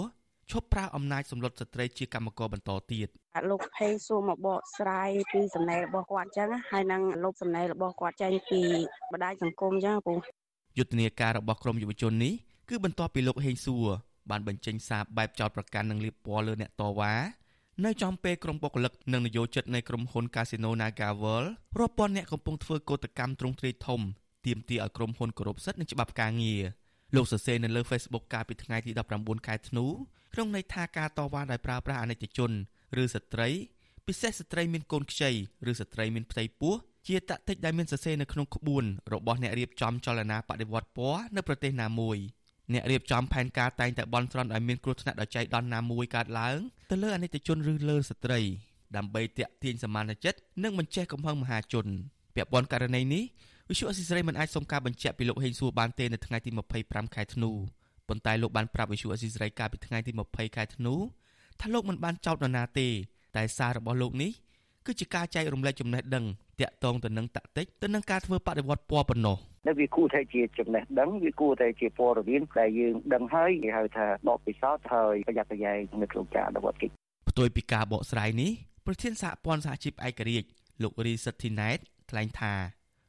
[0.52, 3.08] ឈប់ប្រើអំណាចសម្លុតស្ត្រីជាកម្មករបន្តទៀត
[3.50, 8.62] លោកហេងសួរមកបកស្រាយពីសំណេររបស់គាត់អញ្ចឹងហើយនឹងលុបសំណេររបស់គាត់ចេញពី
[9.12, 10.14] បណ្ដាញសង្គមអញ្ចឹងពូ
[10.78, 12.34] យុទ្ធនាការរបស់ក្រមយុវជននេះ
[12.70, 13.88] គឺបន្ទាប់ពីលោកហេងសួរ
[14.30, 17.14] បានបញ្ចេញសារបែបចោទប្រកាន់និងលាបពណ៌លើអ្នកតវ៉ា
[17.86, 21.48] នៅចំពេលក្រុមបុគ្គលិកនិងនយោជិតនៃក្រុមហ៊ុន Casino NagaWorld
[21.80, 24.02] រាប់ពាន់អ្នកកំពុងធ្វើកោតកម្មទ្រង់ទ្រាយធំ
[24.46, 26.62] ទាមទារឲ្យក្រុមហ៊ុនគោរពសិទ្ធិនិងច្បាប់ការងារ
[27.16, 29.86] លោកសរសេរនៅលើ Facebook កាលពីថ្ងៃទី19ខែធ្នូ
[30.34, 32.52] ក្នុងន័យថាការតវ៉ាដោយប្រើប្រាស់អនិច្ចជន
[33.02, 33.50] ឬស្ត្រី
[34.08, 35.32] ពិសេសស្ត្រីមានកូនខ្ចី
[35.70, 36.76] ឬស្ត្រីមានផ្ទៃពោះ
[37.08, 42.18] ជាតតិចដែលមានសរសេរនៅក្នុងក្បួនរបស់អ្នករៀបចំចលនាបដិវត្តពណ៌នៅប្រទេសណាមួយ។
[42.74, 46.58] អ្នករៀបចំផែនការតែងតែបន់ស្រន់ឲ្យមានគ្រោះថ្នាក់ដោយចៃដន្យណាមួយកើតឡើង
[46.92, 48.40] ទៅលើអនិច្ចជនឬលើស្ត្រី
[48.98, 51.86] ដើម្បីទាក់ទាញសមានចិត្តនិងបញ្ចេះកំហឹងមហាជន
[52.36, 53.24] ពាក់ព័ន្ធករណីនេះ
[53.70, 56.50] វិសុអសិសរីមិនអាចសុំការបញ្ជាក់ពីលោកហេងសួរបានទេនៅថ្ងៃទី
[56.82, 57.52] 25ខែធ្នូ
[58.08, 60.94] ប៉ុន្តែលោកបានប្រាប់វិសុអសិសរីកាលពីថ្ងៃទី20ខែធ្នូ
[61.60, 62.88] ថាលោកមិនបានចោទនរណាទេ
[63.36, 64.32] តែសាររបស់លោកនេះ
[64.86, 66.26] គឺជាការចែករំលែកចំណេះដឹង
[66.62, 76.94] តាក់ទងទៅនឹងតាក់ទិចទៅនឹងការធ្វើបដិវត្តពណ៌ប៉ុណ្ណោះនៅវាគួរតែជាចំណេះដឹងវាគួរតែជាព័ត៌មានដែលយើងដឹងហើយគេហៅថាបកពិសោធន៍ហើយប្រយ័ត្នប្រយែងនៅក្នុងការអនុវត្តកិច្ច
[77.30, 78.52] ផ្ទុយពីការបកស្រាយនេះ
[78.86, 80.48] ប្រធានសហព័ន្ធសហជីពឯករាជ្យ
[80.84, 81.78] លោករីសិទ្ធិណែត
[82.10, 82.54] ថ្លែងថា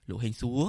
[0.08, 0.62] លោកហេងសួរ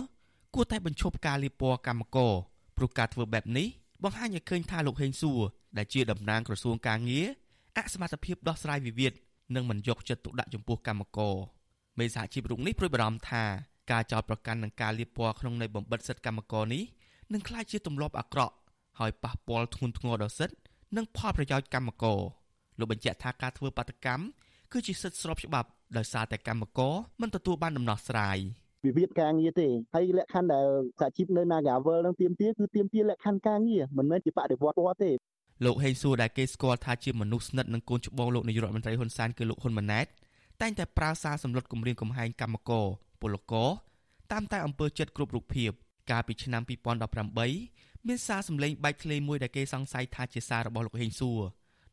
[0.55, 2.33] គួរតែបញ្ឈប់ការលាបពណ៌កម្មករ
[2.77, 3.67] ព្រោះការធ្វើបែបនេះ
[4.03, 5.39] បង្ហាញឲ្យឃើញថាលោកហេងសួរ
[5.77, 7.27] ដែលជាតំណាងក្រសួងកាងារ
[7.77, 9.13] អសមត្ថភាពដោះស្រាយវិវាទ
[9.55, 11.35] និងមិនយកចិត្តទុកដាក់ចំពោះកម្មករ
[11.99, 13.43] មេសហជីពរូបនេះព្រួយបារម្ភថា
[13.91, 16.83] ការចោទប្រកាន់និងការលាបពណ៌ក្នុងន័យបំបិតសិទ្ធិកម្មករនេះ
[17.33, 18.55] នឹងក្លាយជាទម្លាប់អាក្រក់
[18.99, 20.55] ហើយប៉ះពាល់ធ្ងន់ធ្ងរដល់សិទ្ធិ
[20.97, 22.19] និងផលប្រយោជន៍កម្មករ
[22.79, 24.23] លោកបញ្ជាក់ថាការធ្វើបាតកម្ម
[24.71, 28.37] គឺជាសិទ្ធិស្របច្បាប់ដោយសារតែកម្មករមិនទទួលបានដំណោះស្រាយ
[28.85, 30.67] វិវាទការងារទេហើយលក្ខខណ្ឌដែល
[30.99, 35.11] សហជីពនៅ Nagavel នឹងទៀមទាគឺទៀមទាលក្ខខណ្ឌការងារមិនមែនជាបដិវត្តពណ៌ទេ
[35.65, 40.07] លោកហេងសួរដែលគេស្គាល់ថាជាមនុស្សស្និទ្ធនឹងកូនច្បងលោកនាយករដ្ឋមន្ត្រីហ៊ុនសែនគឺលោកហ៊ុនម៉ាណែត
[40.61, 42.85] តែងតែប្រើសារសម្លុតគម្រាមកំហែងកម្មករ
[43.21, 43.69] ពលករ
[44.31, 45.71] តាមតែអង្គើចិត្តគ្រប់រូបភាព
[46.11, 46.61] កាលពីឆ្នាំ
[47.35, 51.39] 2018មានសារសម្លេងបែកធ្លាយមួយដែលគេសង្ស័យថាជាសាររបស់លោកហេងសួរ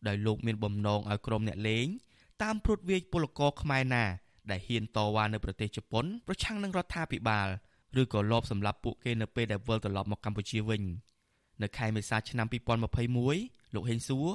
[0.06, 1.86] ដោយលោកមានបំណងឲ្យក្រុមអ្នកលេង
[2.42, 4.04] តាមព្រួតវាយពលករខ្មែរណា
[4.50, 7.48] ដែលហ៊ានតវ៉ានៅប្រទេសជប៉ុនប្រឆាំងនឹងរដ្ឋាភិបាល
[8.00, 10.82] ឬក៏លបសម្រាប់ពួកគេនៅពេលដែលវិលត្រឡប់មកកម្ពុជាវិញ
[11.62, 12.46] នៅខែមេសាឆ្នាំ
[13.12, 14.28] 2021លោកហេងសួរ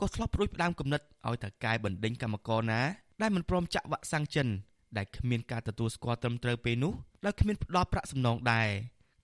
[0.00, 2.80] ក៏ធ្លាប់ព្រួយផ្ដាំគំនិតឲ្យតកែបណ្ដេញកម្មករណា
[3.20, 4.48] ដែលមិនព្រមចាក់វ៉ាក់សាំងចិន
[4.96, 6.92] ដែលគ្មានការទទួលស្គាល់ត្រឹមត្រូវពេលនោះ
[7.24, 8.68] ដោយគ្មានផ្ដល់ប្រាក់សំណងដែរ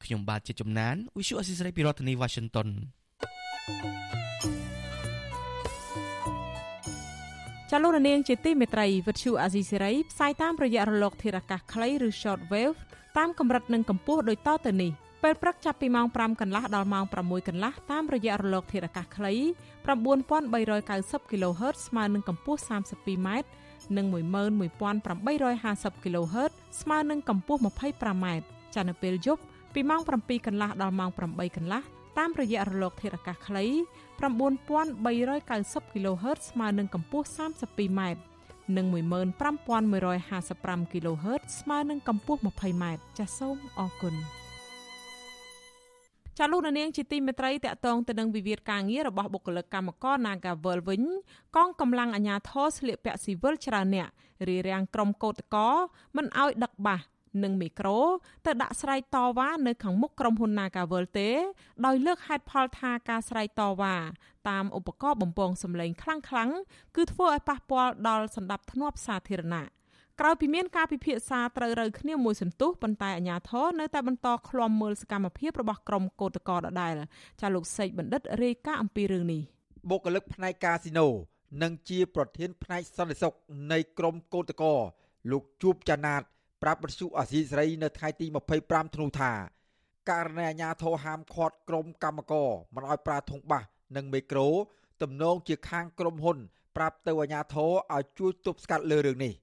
[0.05, 2.69] ខ្ញុំបាទជាជំនាញ Visual Assisray ពីរដ្ឋធានី Washington
[7.71, 12.79] ចលនានាងជាទីមេត្រីវិទ្យុអាស៊ីសេរីផ្សាយតាមរយៈរលកធារកាសខ្លីឬ short wave
[13.19, 19.35] តាមកម្រិតនិងកម្ពស់ដូចតទៅនេះពេលព្រឹកចាប់ពីម៉ោង5កន្លះដល់ម៉ោង6កន្លះតាមរយៈរលកធារកាសខ្លី
[19.97, 23.29] 9390 kHz ស្មើនឹងកម្ពស់ 32m
[23.97, 24.07] និង
[24.85, 28.27] 11850 kHz ស្មើនឹងកម្ពស់ 25m
[28.75, 29.43] ចានៅពេលយប់
[29.75, 31.83] ពីម៉ោង7កន្លះដល់ម៉ោង8កន្លះ
[32.19, 33.65] តាមរយៈរលកធារកាសខ្លី
[34.19, 38.01] 9390 kHz ស្មើនឹងកម្ពស់ 32m
[38.77, 42.85] និង15155 kHz ស្មើនឹងកម្ពស់ 20m
[43.19, 44.48] ចាសសូមអរគុណ
[46.39, 51.03] ចាលោកនាងជាទីមេត្រីតកតងទៅនឹងវិវាទការងាររបស់បុគ្គលិកកម្មករ Nagavel វិញ
[51.57, 54.09] កងកម្លាំងអាជ្ញាធរស្លៀកពាក់ស៊ីវិលច្រើនអ្នក
[54.49, 55.71] រារាំងក្រុមកោតកោ
[56.17, 57.01] មិនអោយដឹកបាស
[57.43, 57.99] និងមីក្រូ
[58.47, 61.31] ទៅដាក់ស្រែកតវ៉ានៅខាងមុខក្រុមហ៊ុន Nagavel ទេ
[61.87, 63.97] ដោយលើកហេតុផលថាការស្រែកតវ៉ា
[64.49, 66.57] តាមឧបករណ៍បំពងសម្លេងខ្លាំងៗ
[66.97, 69.78] គឺធ្វើឲ្យប៉ះពាល់ដល់សន្តិភាពសាធារណៈ
[70.21, 76.95] ក្រោយពីមានការពិភាក្សាត្រូវរូវគ្នាមួយសន្ទុះប៉ុន្តែអាជ្ញាធរនៅតែបន្តឃ្លាំមើលសកម្មភាពរបស់ក្រុមកោតក្រដដែល
[77.41, 79.43] ចាលោកសេកបណ្ឌិតរាយការណ៍អំពីរឿងនេះ
[79.91, 81.07] បុគ្គលិកផ្នែកកាស៊ីណូ
[81.63, 83.35] និងជាប្រធានផ្នែកសន្តិសុខ
[83.73, 84.79] នៃក្រុមកោតក្រ
[85.31, 86.23] លោកជួបចាណាត
[86.63, 88.27] ប្រាប់បទសុអាស៊ីសេរីនៅថ្ងៃទី
[88.61, 89.33] 25ធ្នូថា
[90.11, 93.65] ករណីអាញាធរហាមឃាត់ក្រុមកម្មករមិនឲ្យប្រើធុងបាស
[93.97, 94.49] និងមេក្រូ
[95.03, 96.39] ទំនងជាខាងក្រុមហ៊ុន
[96.77, 99.35] ប្រាប់ទៅអាញាធរឲ្យជួយទប់ស្កាត់លើរឿងនេះ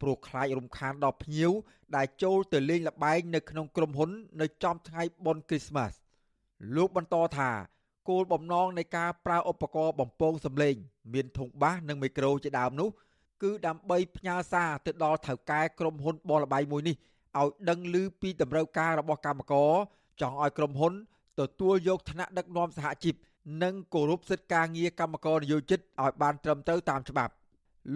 [0.00, 1.52] ព្រោះខ្លាចរំខានដល់ភ្ញៀវ
[1.96, 4.10] ដែលចូលទៅលេងល្បែងនៅក្នុងក្រុមហ៊ុន
[4.40, 5.96] នៅចំថ្ងៃបុណ្យគ្រីស្មាស់
[6.76, 7.50] លោកបន្តថា
[8.08, 10.74] គោលបំណងនៃការប្រើឧបករណ៍បំពងសម្លេង
[11.14, 12.88] មានធុងបាសនិងមីក្រូជាដើមនោះ
[13.42, 16.96] គឺដើម្បីផ្ញើសារទៅដល់ថៅកែក្រុមហ៊ុនបលបៃមួយនេះ
[17.38, 19.70] ឲ្យដឹងឮពីតម្រូវការរបស់កម្មករ
[20.20, 20.92] ចង់ឲ្យក្រុមហ៊ុន
[21.40, 23.14] ទទួលយកឋានៈដឹកនាំសហជីព
[23.62, 27.32] និងគោរពសិទ្ធិការងារកម្មករនិយោជិតឲ្យបានត្រឹមត្រូវតាមច្បាប់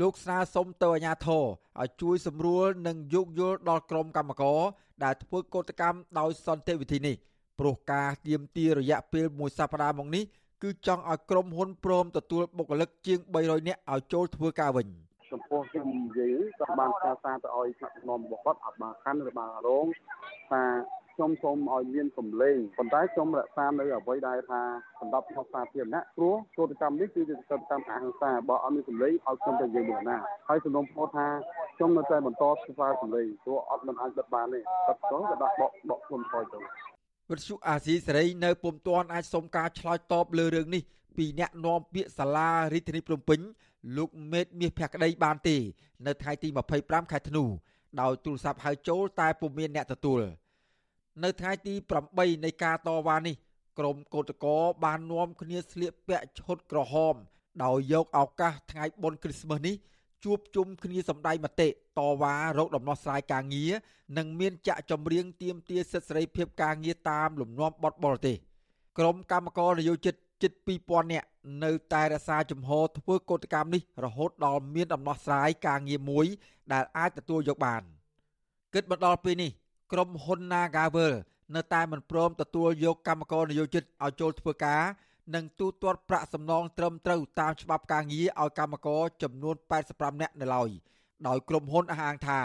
[0.01, 1.45] លោកស្នើសុំទៅអាជ្ញាធរ
[1.81, 4.61] ឲ្យជួយសម្រួលនិងយោគយល់ដល់ក្រុមកម្មករ
[5.05, 7.17] ដែលធ្វើកោតកម្មដោយសន្តិវិធីនេះ
[7.59, 10.25] ព្រោះការទៀមទារយៈពេលមួយសប្តាហ៍មកនេះ
[10.63, 14.87] គឺចង់ឲ្យក្រុមហ៊ុនព្រមទទួលបុគ្គលិកជាង300នាក់ឲ្យចូលធ្វើការវិញ
[15.33, 19.87] ចំពោះខ្ញុំនិយាយក៏បានផ្សាយសារទៅឲ្យថ្នាក់នាំរបស់គាត់អត់បានខាន់ឬបានរង
[20.51, 20.63] ថា
[21.15, 24.63] ខ្ញុំសូមឲ្យមានកម្លេងប៉ុន្តែខ្ញុំរក្សានៅអ្វីដែលថា
[25.01, 30.17] សម្រាប់ក្នុងសាធារណៈព្រោះកោតកម្មនេះគឺជាកោតកម្មអហិង្សាបើអត់មានកម្លេងឲ្យខ្ញុំទៅនិយាយមួយណា
[30.49, 31.27] ហើយសំណុំពរថា
[31.77, 36.59] ខ្ញុំនៅតែបន្តធ្វើកម្លេងព្រោះអត់មិនអាចបិទបានទេបិទទៅក៏ដាក់បកបកខ្លួនថយទៅ
[37.31, 40.83] វិទ្យុអាស៊ីសេរីនៅពុំទាន់អាចសុំការឆ្លើយតបលើរឿងនេះ
[41.17, 43.41] ពីអ្នកនាំពាក្យសាលារាជធានីភ្នំពេញ
[43.97, 45.57] លោកមេតមាសភក្តីបានទេ
[46.07, 46.49] នៅថ្ងៃទី
[46.81, 47.45] 25ខែធ្នូ
[48.01, 50.21] ដោយទូរស័ព្ទហៅចូលតែពុំមានអ្នកទទួល
[51.23, 51.75] នៅថ្ងៃទី
[52.11, 53.35] 8នៃការតវ៉ានេះ
[53.79, 57.15] ក្រមកោតកោបាននាំគ្នាស្លៀកពាក់ឈុតក្រហម
[57.65, 59.75] ដោយយកឱកាសថ្ងៃបុណ្យគ្រីស្មាស់នេះ
[60.25, 63.73] ជួបជុំគ្នាសម្ដែងមតិតវ៉ារោគដំណោះស្រាយការងារ
[64.19, 68.37] និងមានចាក់ចម្រៀងទាមទារសិទ្ធិសេរីភាពការងារតាមលំនាំបទបរទេស
[68.99, 70.53] ក្រមកម្មករនយោជិតជិត
[70.85, 71.27] 2000នាក់
[71.65, 76.27] នៅតែរក្សាជំហរធ្វើកោតកម្មនេះរហូតដល់មានដំណោះស្រាយការងារមួយ
[76.73, 77.83] ដែលអាចទទួលយកបាន
[78.75, 79.51] គិតមកដល់ពេលនេះ
[79.93, 81.15] ក្រុមហ៊ុន Nagavel
[81.55, 84.83] នៅតែមិនព្រមទទួលយកកម្មករនយោជិតឲ្យចូលធ្វើការ
[85.35, 89.57] និងទូទាត់ប្រាក់សំណងត្រឹមត្រូវតាមច្បាប់ការងារឲ្យកម្មករចំនួន
[89.89, 90.71] 85នាក់នៅឡើយ
[91.27, 92.41] ដោយក្រុមហ៊ុនអះអាងថា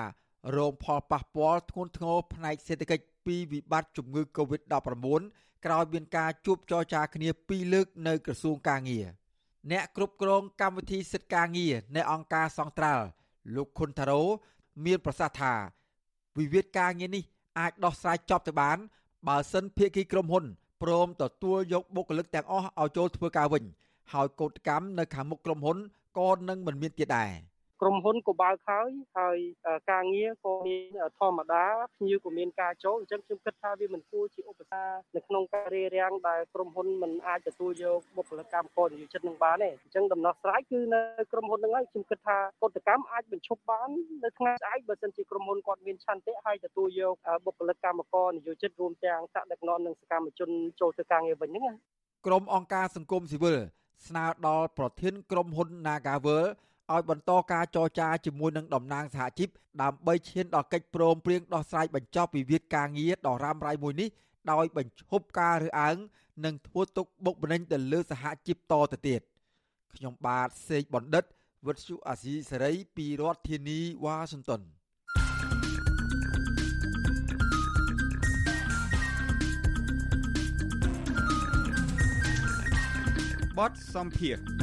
[0.58, 5.22] រងផលប៉ះពាល់ធ្ងន់ធ្ងរផ្នែកសេដ្ឋកិច្ចពីវិបត្តិជំងឺ Covid-19
[5.66, 9.08] ក្រោយមានការជួបចរចាគ្នាពីរលើកនៅក្រសួងការងារ
[9.72, 13.06] អ្នកគ្រប់គ្រងកម្មវិធីសិទ្ធិការងារនៅអង្គការសង្ត្រាល់
[13.56, 14.24] លោកខុនថារ៉ូ
[14.86, 15.54] មានប្រសាសន៍ថា
[16.38, 17.24] វិវាទការងារនេះ
[17.60, 18.78] អាចដោះស្រាយចប់ទៅបាន
[19.28, 20.46] បើសិនភាគីក្រុមហ៊ុន
[20.82, 23.64] ព្រមទទួលយកបុគ្គលិកទាំងអស់ឲ្យចូលធ្វើការវិញ
[24.14, 25.78] ហើយកោតកម្មនៅខាងមុខក្រុមហ៊ុន
[26.20, 27.32] ក៏នឹងមិនមានទៀតដែរ។
[27.82, 29.38] ក្រុមហ៊ុនក៏បើកហើយហើយ
[29.92, 31.64] ការងារក៏មានធម្មតា
[31.98, 34.76] ភ្ញៀវក៏មានការចូលអញ្ចឹងខ្ញុំគិតថាវាមិនគួរជាឧបសគ្គ
[35.16, 43.90] នៅក្នុងការរារាំងដែលក្រុមហ៊ុនមិនអាចទទួលយកបុគ្គលិកកម្មករនិយោជិតនឹងបានទេអញ្ចឹងដំណោះស្រាយគឺនៅក្រុមហ៊ុននឹងហើយខ្ញុំគិតថាកតកម្មអាចបញ្ឈប់បាន
[44.24, 47.16] នៅថ្ងៃស្អែកបើសិនជាក្រុមហ៊ុនគាត់មានឆន្ទៈហើយទទួលយក
[47.46, 51.76] បុគ្គលិកកម្មករនិយោជិតរួមទាំងថ្នាក់ដឹកនាំនិងសកម្មជនចូលធ្វើការងារវិញហ្នឹង
[52.26, 53.58] ក្រុមអង្គការសង្គមស៊ីវិល
[54.08, 56.46] ស្នើដល់ប្រធានក្រុមហ៊ុន Nagavel
[56.94, 59.50] ឲ្យបន្តការចរចាជាមួយនឹងតំណាងសហជីព
[59.82, 64.10] ដើម្បីឈានដល់កិច្ចព្រមព្រៀងដោះស្រាយបញ្ចប់វិវាទការងារដ៏រ៉ាំរ៉ៃមួយនេះ
[64.52, 65.98] ដោយបញ្ឈប់ការរើសអើង
[66.46, 69.22] និងធ្វើទុកបុកម្នេញទៅលើសហជីពតទៅទៀត
[69.96, 71.24] ខ្ញុំបាទសេកបណ្ឌិត
[71.68, 74.62] វិទ្យុអាស៊ីសេរីពីរដ្ឋធានីវ៉ាស៊ីនតោន
[83.58, 84.59] បតសំភារ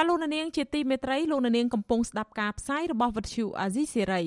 [0.00, 4.22] ចាលោកនាងជាទីមេត្រីលោកនាងកំពុងស្ដាប់ការផ្សាយរបស់វិទ្យុអាស៊ីសេរី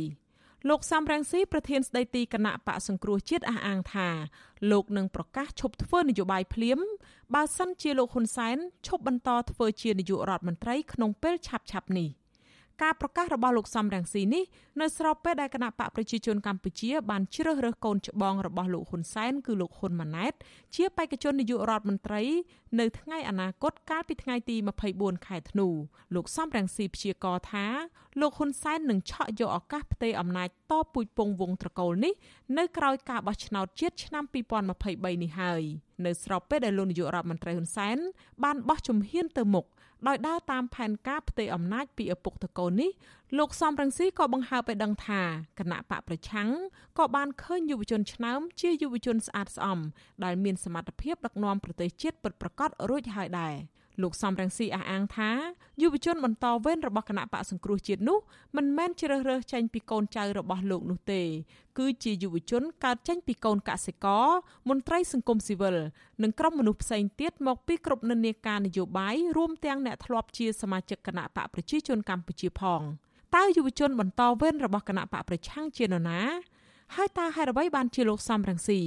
[0.70, 4.08] លោកសំរងស៊ីប្រធានស្ដីទីគណៈបកសង្គ្រោះជាតិអះអាងថា
[4.72, 6.80] លោកនឹងប្រកាសឈប់ធ្វើនយោបាយភ្លាម
[7.34, 8.58] បើសិនជាលោកហ៊ុនសែន
[8.88, 12.10] ឈប់បន្តធ្វើជានាយករដ្ឋមន្ត្រីក្នុងពេលឆាប់ៗនេះ
[12.82, 14.44] ការប្រកាសរបស់លោកសំរងស៊ីនេះ
[14.82, 20.34] នៅស្របពេលដែលគណៈបកប្រជាជនកម្ពុជាបានជ្រើសរើសកូនច្បងរបស់លោកហ៊ុនសែនគឺលោកហ៊ុនម៉ាណែត
[20.76, 22.24] ជាបេក្ខជននាយករដ្ឋមន្ត្រី
[22.80, 24.56] នៅថ្ងៃអនាគតកាលពីថ្ងៃទី
[24.92, 25.68] 24ខែធ្នូ
[26.16, 27.66] លោកសំរងស៊ីព្យាករថា
[28.20, 32.14] លោកហ៊ុនសែននឹងឆក់យកឱកាសផ្ទេរអំណាចតពូជពងវងត្រកូលនេះ
[32.58, 34.24] នៅក្រោយការបោះឆ្នោតជាតិឆ្នាំ
[34.74, 35.64] 2023នេះហើយ
[36.06, 37.98] នៅស្របពេលដែលលោកនាយករដ្ឋមន្ត្រីហ៊ុនសែន
[38.44, 39.66] បានបោះជំហានទៅមុខ
[40.08, 42.92] ដោយដើរតាមផែនការផ្ទេរអំណាចពីឪពុកតកូននេះ
[43.38, 45.22] លោកសំរងស៊ីក៏បង្ហើបឲ្យដឹងថា
[45.60, 46.50] គណៈបកប្រឆាំង
[46.98, 49.80] ក៏បានឃើញយុវជនឆ្នើមជាយុវជនស្អាតស្អំ
[50.24, 53.56] ដែលមានសមត្ថភាពដឹកនាំប្រទេសជាតិពិតប្រាកដរួចហើយដែរ
[54.04, 55.32] លោកសំរងស៊ីអះអាងថា
[55.82, 58.20] យុវជនបន្តវេនរបស់គណៈបកសង្គ្រោះជាតិនោះ
[58.58, 61.22] មិនមែនជ្រើសរើសចេញពីកូនចៅរបស់លោកនោះទេ
[61.78, 64.28] គឺជាយុវជនកើតចេញពីកូនកសិករ
[64.70, 65.76] មន្ត្រីសង្គមស៊ីវិល
[66.24, 72.82] និងក្រុមមនុស្សផ្សេងទៀតមកពីគ្រប់និន្នាការនយោបាយរួមទាំងអ្នកធ្លាប់ជាសមាជិកគណៈបកប្រជាជនកម្ពុជាផង
[73.36, 76.22] តើយុវជនបន្តវេនរបស់គណៈបកប្រឆាំងជានរណា
[76.96, 78.80] ហើយតើហេតុអ្វីបានជាលោកសំរងស៊ី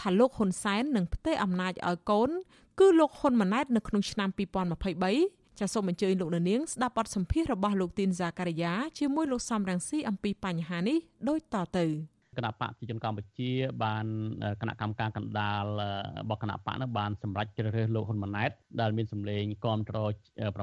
[0.00, 2.30] ថាលោកហ៊ុនសែននឹងផ្ទេរអំណាចឲ្យកូន
[2.80, 4.28] គឺលោកហ៊ុនម៉ាណែតនៅក្នុងឆ្នាំ
[4.94, 11.86] 2023ចាសសូមអញ្ជើញលោកនាងស្ដាប់បទសម្ភាសន៍របស់លោកទីនសាការីយ៉ាជាមួយលោកសំរងស៊ីអំពីបញ្ហានេះដូចតទៅ
[12.36, 13.50] គណៈបកប្រជាជនកម្ពុជា
[13.84, 14.06] បាន
[14.60, 15.64] គណៈកម្មការកណ្ដាល
[16.20, 20.10] របស់គណៈបកនោះបានសម្រេចជ្រើសរើសលោកហ៊ុនម៉ាណែតដែលមានសម្លេងគ្រប់គ្រង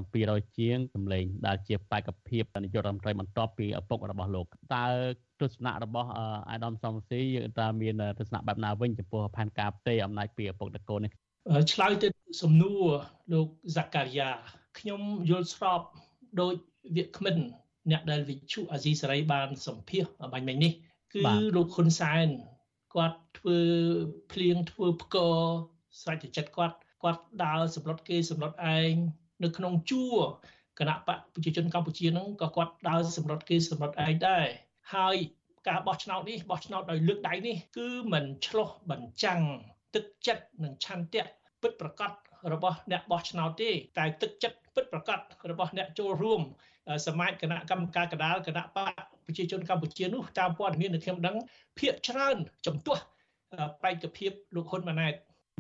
[0.04, 4.86] 700ជាងសម្លេងដែលជាបេក្ខភាពនាយករដ្ឋមន្ត្រីបន្ទាប់ពីឪពុករបស់លោកតើ
[5.42, 6.10] ទស្សនៈរបស់
[6.52, 7.22] អាដាមសំស៊ី
[7.60, 11.14] តើមានទស្សនៈបែបណាវិញចំពោះផែនការផ្ទេរអំណាចពីឪពុកតកូននេះ
[11.72, 12.08] ឆ្លើយទៅ
[12.42, 12.86] សំណួរ
[13.34, 14.30] លោកហ្សាការីយ៉ា
[14.80, 15.82] ខ្ញុំយល់ស្រប
[16.42, 16.54] ដោយ
[16.96, 17.38] វាគ្មិន
[17.92, 20.74] អ្នកដែលវិជុអាស៊ីសេរីបានសម្ភាសបាញ់មិញនេះ
[21.14, 21.24] គឺ
[21.56, 22.28] លោកហ៊ុនសែន
[22.94, 23.60] គាត់ធ្វើ
[24.32, 25.38] ភ្លៀងធ្វើផ្គរ
[26.02, 28.94] ស្រេចចិត្តគាត់គាត់ដើរសម្លុតគេសម្លុតឯង
[29.44, 30.18] នៅក្នុងជួរ
[30.80, 34.46] គណៈបកប្រជាជនកម្ពុជាហ្នឹងក៏គាត់ដើរសម្លុតគេសម្លុតឯងដែរ
[34.96, 35.16] ហើយ
[35.68, 39.42] ការបោះឆ្នោតនេះបោះឆ្នោតដោយលើកដៃនេះគឺមិនឆ្លោះបញ្ចាំង
[39.96, 41.28] ទឹកចិត្តនិងឆន្ទៈ
[41.62, 42.12] ពិតប្រកប
[42.54, 45.20] របស់អ្នកបោះឆ្នោតទេតែទឹកចិត្តពិតប្រកប
[45.52, 46.42] របស់អ្នកចូលរួម
[47.08, 48.92] សមាជគណៈកម្មការកដាលគណៈបក
[49.26, 51.36] ប្រជាជនកម្ពុជានោះតាមព័ត៌មានដែលខ្ញុំដឹង
[51.80, 53.04] ភាកច្រើនចំទាស់
[53.84, 55.14] បេក្ខភាពលោកហ៊ុនម៉ាណែត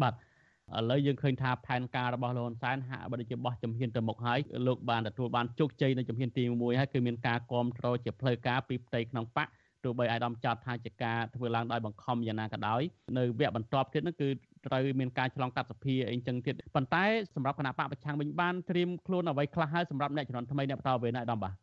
[0.03, 9.47] បាទឥឡូវយើងឃើញថាផែនការរបស់លោកហ៊ុនសែនហាក់បីដូចជាបោះជំហានទៅមុខហើយលោកបានទទួលបានជោគជ័យនៅជំហានទី1ហើយគឺមានការគ្រប់គ្រងជាផ្លូវការពីផ្ទៃក្នុងបក
[9.83, 12.81] ទោះបីអាយដាមចាត់ថាជាការធ្វើឡើងដោយបង្ខំយ៉ាងណាក៏ដោយ
[13.17, 14.27] នៅវគ្គបន្ទាប់ទៀតនោះគឺ
[14.65, 17.03] ត្រូវមានការឆ្លងកាត់សភាអីចឹងទៀតប៉ុន្តែ
[17.35, 21.53] សម្រាប់គណៈបកប្រឆាំងវិញបានត្រៀមខ្លួនអ្វីខ្លះហើយសម្រាប់អ្នកជំនាន់ថ្មីអ្នកបន្តវេនអាយដាមបាទ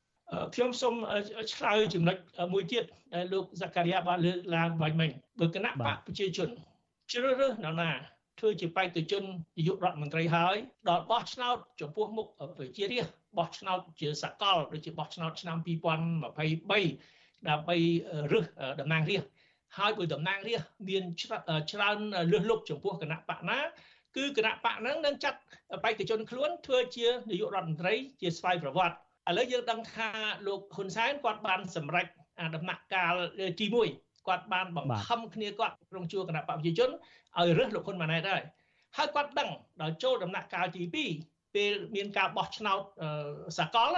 [0.55, 0.95] ខ្ញុំសូម
[1.55, 2.17] ឆ្លើយចំណុច
[2.53, 6.49] មួយទៀតដែលលោកសាការីយ៉ាបានលើកឡើងបាញ់មិញបើគណៈបកប្រជាជន
[7.13, 7.91] ជ្រើសរើសនរណា
[8.41, 9.25] ធ្វើជាបេក្ខជន
[9.59, 10.57] នាយករដ្ឋមន្ត្រីហើយ
[10.89, 12.27] ដល់បោះឆ្នោតចំពោះមុខ
[12.59, 17.77] ប្រជារាស្ត្របោះឆ្នោតជាសកលដូចជាបោះឆ្នោតឆ្នាំ2023ដើម្បី
[18.33, 18.47] រើស
[18.81, 19.34] តំណាងរាស្ត្រ
[19.79, 21.05] ហើយបើតំណាងរាស្ត្រមាន
[21.73, 21.99] ច្រើន
[22.33, 23.59] លើសលប់ចំពោះគណៈបកណា
[24.17, 25.39] គឺគណៈបកហ្នឹងនឹងចាត់
[25.85, 28.97] បេក្ខជនខ្លួនធ្វើជានាយករដ្ឋមន្ត្រីជាស្វ័យប្រវត្តិ
[29.29, 30.09] ឥឡូវយើងដឹងថា
[30.47, 32.07] លោកហ៊ុនសែនគាត់បានសម្រេច
[32.57, 33.15] ដំណាក់កាល
[33.61, 36.91] ទី1គាត់បានបង្ខំគ្នាគាត់ក្នុងជួរគណៈបព្វជិជន
[37.39, 38.43] ឲ្យរើសលោកហ៊ុនម៉ាណែតហើយ
[38.97, 40.83] ហើយគាត់ដឹងដល់ចូលដំណាក់កាលទី
[41.19, 42.81] 2ពេលមានការបោះឆ្នោត
[43.59, 43.97] សកល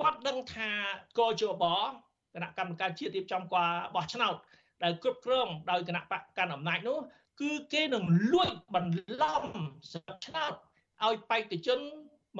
[0.00, 0.70] គាត់ដឹងថា
[1.18, 1.64] កជប
[2.34, 4.34] គណៈកម្មការជាតិរៀបចំការបោះឆ្នោត
[4.82, 6.98] ដែលគ្រប់គ្រងដោយគណៈបកកាន់អំណាចនោះ
[7.40, 9.44] គឺគេនឹងលួចបន្លំ
[9.90, 10.52] ស្រុកឆ្នោត
[11.04, 11.78] ឲ្យបេក្ខជន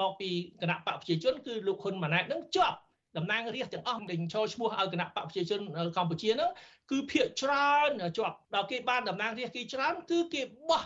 [0.00, 0.30] មកពី
[0.62, 2.78] គណៈបកប្រជាជន គឺលោកហ៊ុនម៉ាណែតនឹងជាប់
[3.16, 5.60] តំណាងរាស្ត្រទាំងអស់ដែលចូលឈ្មោះឲ្យគណៈបកប្រជាជន
[5.96, 6.50] កម្ពុជាហ្នឹង
[6.90, 10.82] គឺភាកច្រើនជាប់ដល់គេបានតំណាងរាស្ត្រគេច្រើន គឺគេបោះ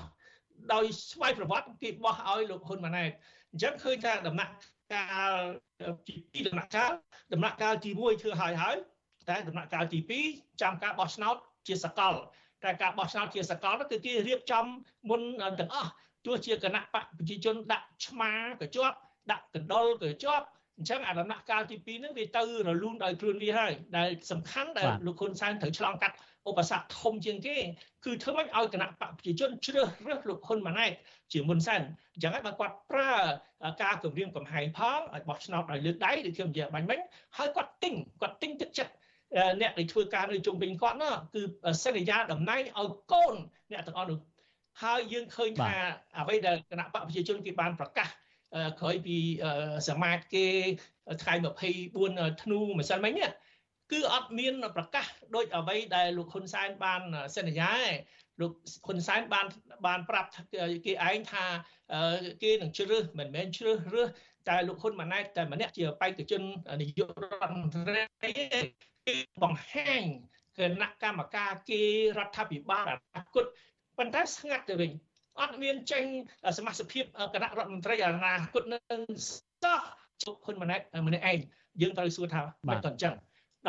[0.73, 3.11] ដោយស្វ័យប្រវត្តិគេបោះឲ្យលោកហ៊ុនម៉ាណែត
[3.53, 4.53] អញ្ចឹងឃើញថាដំណាក់
[4.95, 5.35] កាល
[6.07, 6.93] ទី2ដំណាក់កាល
[7.33, 8.77] ដំណាក់កាលទី1ធ្វើហើយហើយ
[9.29, 9.99] តែដំណាក់កាលទី
[10.31, 11.37] 2ចាំការបោះឆ្នោត
[11.67, 12.15] ជាសកល
[12.65, 14.65] តែការបោះឆ្នោតជាសកលគឺគេរៀបចំ
[15.11, 15.21] មុន
[15.61, 15.91] ទាំងអស់
[16.27, 18.97] ទោះជាគណៈបកប្រជាជនដាក់ឆ្មាក៏ជាប់
[19.31, 20.47] ដាក់កណ្ដុលក៏ជាប់
[20.79, 26.17] អញ្ចឹងអាដំណាក់កាលទី2ហ្នឹងវាទៅរលូនដោយខ្លួនវាហើយដែលសំខាន់ដែលលោកហ៊ុនសែនត្រូវឆ្លងកាត់
[26.49, 27.57] ឧបសគ្គធំជាងគេ
[28.05, 30.93] គឺធ្វើម៉េចឲ្យគណៈបកប្រជាជនជ្រើសរើសលោកហ៊ុនម៉ាណែត
[31.33, 31.81] ជាមុនសែន
[32.15, 33.13] អញ្ចឹងហើយបើគាត់ប្រើ
[33.83, 37.01] ការគម្រាមកំហែងផងឲ្យបោះឆ្នោតឲ្យលើកដៃដូចខ្ញុំនិយាយបាញ់មិញ
[37.37, 38.93] ហើយគាត់ទិញគាត់ទិញទឹកចិត្ត
[39.61, 41.41] អ្នកដែលធ្វើការនៅជុំវិញគាត់ណាគឺ
[41.85, 43.35] សន្យាតំណែងឲ្យកូន
[43.73, 44.19] អ្នកទាំងអស់នោះ
[44.83, 45.75] ហើយយើងឃើញថា
[46.19, 48.09] អ្វីដែលគណៈបកប្រជាជនគេបានប្រកាស
[48.81, 49.17] ក្រោយពី
[49.89, 50.47] សមាជគេ
[51.23, 51.35] ថ្ងៃ
[51.89, 53.31] 24ធ្នូម្សិលមិញនេះ
[53.93, 57.03] គឺអត់មានប្រកាសដូចអ្វីដែលលោកហ៊ុនសែនបាន
[57.37, 57.89] សន្យាឯង
[58.41, 58.53] លោក
[58.87, 59.47] ហ៊ុនសែនបាន
[59.87, 60.29] បានប្រាប់
[60.87, 61.45] គេឯងថា
[62.43, 64.09] គេនឹងជ្រើសមិនមែនជ្រើសរើស
[64.49, 66.43] តែលោកហ៊ុនម៉ាណែតតែម្នាក់ជាបេក្ខជន
[66.83, 68.03] នាយករដ្ឋមន្ត្រី
[69.07, 70.03] គេបង្ហាញ
[70.59, 71.83] គណៈកម្មការគេ
[72.19, 73.45] រដ្ឋាភិបាលអនាគត
[73.99, 74.91] ប៉ុន្តែស្ងាត់ទៅវិញ
[75.41, 76.05] អត់មានចេញ
[76.59, 77.05] សមាជិកភាព
[77.35, 79.81] គណៈរដ្ឋមន្ត្រីអនាគតនឹងសោះ
[80.23, 81.39] ជុកហ៊ុនម៉ាណែតម្នាក់ឯង
[81.81, 83.15] យើងត្រូវសួរថាមិនតអញ្ចឹង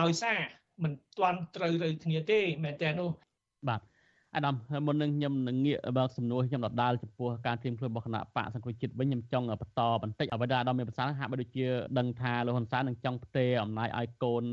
[0.01, 0.37] ដោយសារ
[0.83, 3.09] មិនទាន់ត្រូវទៅគ្នាទេមែនតើនោះ
[3.67, 3.81] បាទ
[4.37, 11.65] អាដាមមុននឹងខ្ញុំនឹងងាកបើកសំណួរខ្ញុំដដាលចំពោះការត្រៀមខ្លួនរបស់គណៈបកសង្គ្រោះជាតិវិញខ្ញុំចង់បន្តបន្តិចអ្វីដែលអាដាមមានប្រសាសន៍ហាក់បីដូចជា
[11.97, 14.43] ដឹងថាលោកហ៊ុនសែននឹងចង់ផ្ទេរអំណាចឲ្យកូន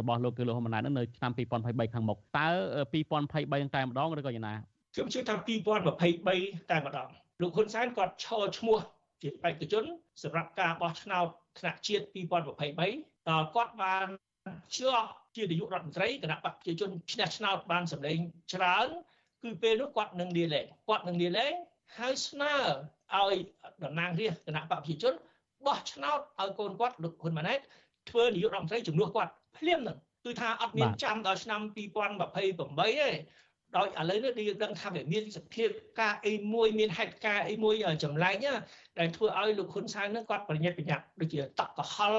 [0.00, 2.48] របស់លោកគឺលោកហ៊ុនម៉ាណែតនៅឆ្នាំ2023ខាងមុខតើ
[2.92, 4.54] 2023តែម្ដងឬក៏យ៉ាងណា
[4.94, 7.08] ខ្ញុំជឿថា2023តែម្ដង
[7.40, 8.78] លោកហ៊ុនសែនគាត់ឈរឈ្មោះ
[9.22, 9.84] ជាបេក្ខជន
[10.22, 11.26] សម្រាប់ការបោះឆ្នោត
[11.58, 14.06] ថ្នាក់ជាតិ2023ដល់គាត់បាន
[14.76, 18.18] ជាប់ជានាយករដ្ឋមន្ត្រីគណៈបកប្រជាជនឈ្នះឆ្នោតបានសម្លេង
[18.54, 18.88] ច្រើន
[19.42, 21.52] គឺពេលនោះគាត់នឹងលាលែងគាត់នឹងលាលែង
[21.98, 22.54] ហើយស្នើ
[23.16, 23.34] ឲ្យ
[23.84, 25.14] តំណាងរាស្ត្រគណៈបកប្រជាជន
[25.66, 27.60] បោះឆ្នោតឲ្យកូនគាត់លោកហ៊ុនម៉ាណែត
[28.10, 32.44] ធ្វើនាយករដ្ឋមន្ត្រីជំនួសគាត់ភ្លាមនឹងគឺថាអត់មានចាំដល់ឆ្នាំ2028ទេ
[33.76, 35.68] ដោយឥឡូវនេះយើងដឹងថាវាមានសភាព
[36.00, 37.74] ការអីមួយមានហេតុការអីមួយ
[38.04, 38.34] ចម្លែក
[38.98, 42.14] ដែលធ្វើឲ្យលោកហ៊ុនសែននឹងគាត់ប្រញាប់ប្រញាប់ដូចជាតក់កុហល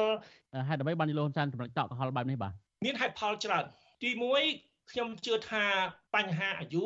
[0.69, 2.53] ហេតុអ្វីបានលោកហ៊ុនសែនសម្រេចតក់កុហលបែបនេះបាទ
[2.85, 3.65] មានហេតុផលច្រើន
[4.03, 4.09] ទី
[4.51, 5.65] 1ខ្ញុំជឿថា
[6.15, 6.83] បញ្ហាអាយុ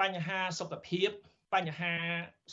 [0.00, 1.10] បញ្ហាសុខភាព
[1.54, 1.94] បញ្ហា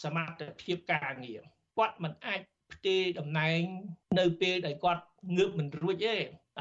[0.04, 1.42] សមត្ថភាពការងារ
[1.78, 2.42] គាត់មិនអាច
[2.74, 3.62] ផ្ទេរតំណែង
[4.20, 5.04] នៅពេលដែលគាត់
[5.38, 6.20] ងើបមិនរួចទេឥ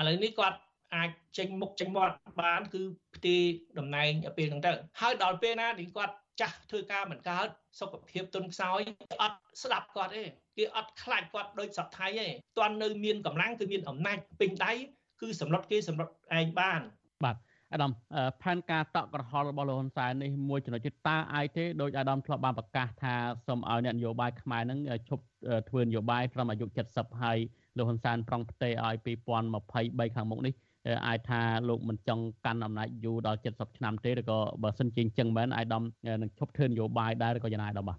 [0.08, 0.58] ឡូវនេះគាត់
[0.94, 2.82] អាចចេញមុខចេញមាត់បាន គឺ
[3.16, 3.42] ផ្ទេរ
[3.78, 7.46] តំណែងពេលហ្នឹងទៅហើយដល់ពេលណាដែលគាត់ចាស់ធ្វើការមិនកើត
[7.80, 8.80] សុខភាពទុនខ្សោយ
[9.22, 10.22] អត់ស្ដាប់គាត់ទេ
[10.56, 12.26] គេអត់ខ្លាចគាត់ដូចសពថៃទេ
[12.58, 14.72] ទាន់នៅមានកម្លាំងគឺមានអំណាចពេញដៃ
[15.20, 16.08] គឺសម្លុតគេសម្លុត
[16.38, 16.80] ឯងបាន
[17.24, 17.36] បាទ
[17.72, 17.90] អាដាម
[18.42, 23.14] ផែនការតក់ក្រហល់របស់លោកហ៊ុនសែននេះមួយចំណុចទៀតតើអាចទេដោយអាដាមធ្លាប់បានប្រកាសថា
[23.46, 25.24] សូមឲ្យអ្នកនយោបាយខ្មែរនឹងឈប់
[25.68, 27.38] ធ្វើនយោបាយត្រឹមអាយុ70ហើយ
[27.76, 28.94] លោកហ៊ុនសែនប្រង់ផ្ទេរឲ្យ
[29.36, 30.54] 2023ខាងមុខនេះ
[31.06, 35.82] អាចថាលោកមិនចង់កាន់អំណាចយូរដល់70ឆ្នាំទេឬក៏បើសិនជាអញ្ចឹងមែនអាយដាម
[36.22, 37.98] នឹងឈប់ធ្វើនយោបាយដែរឬក៏យ៉ាងណាអាយដាមបាទ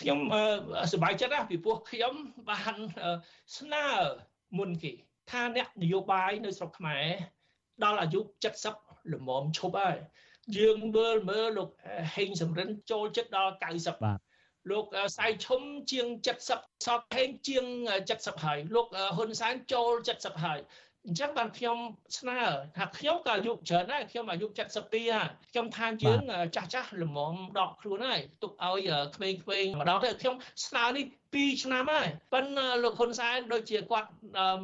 [0.00, 0.18] ខ្ញុំ
[0.92, 2.14] សប្បាយចិត្តណាពីព្រោះខ្ញុំ
[2.50, 2.74] បាន
[3.58, 3.86] ស្នើ
[4.58, 4.92] មុនគេ
[5.30, 7.04] ថាអ្នកនយោបាយនៅស្រុកខ្មែរ
[7.84, 8.20] ដល់អាយុ
[8.66, 9.96] 70ល្មមឈប់ហើយ
[10.58, 11.68] យើងមើលមើលលោក
[12.14, 14.18] ហេងសំរិនចូលចិត្តដល់90បាទ
[14.70, 14.84] លោក
[15.18, 16.06] សៃឈុំជាង
[16.46, 16.48] 70
[16.86, 17.64] សតហេងជាង
[18.04, 20.60] 70ហើយលោកហ៊ុនសែនចូល70ហើយ
[21.06, 21.78] អញ្ចឹងបានខ្ញុំ
[22.18, 22.40] ស្នើ
[22.76, 26.20] ថាខ្ញុំក៏អាយុច្រើនដែរខ្ញុំអាយុ72ហើយខ្ញុំថាយើង
[26.56, 30.34] ចាស់ចាស់ល្មមដកខ្លួនហើយទុកឲ្យក្មេងៗម្ដងទៅខ្ញុំ
[30.66, 31.04] ស្នើនេះ
[31.34, 34.08] 2ឆ្នាំហើយប៉ុន្តែលោកហ៊ុនសែនដូចជាគាត់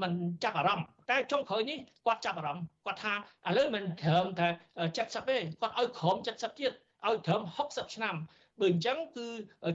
[0.03, 0.13] មិន
[0.45, 4.49] ចាប់អារម្មណ៍ តែចុងក្រោយនេះគាត់ចាប់អារម្មណ៍គាត់ថាឥឡូវមិនត្រឹមតែ
[4.89, 6.73] 70ទេគាត់ឲ្យក្រោម70ទៀត
[7.07, 8.17] ឲ្យត្រឹម60ឆ្នាំ
[8.61, 9.27] បើអញ្ចឹងគឺ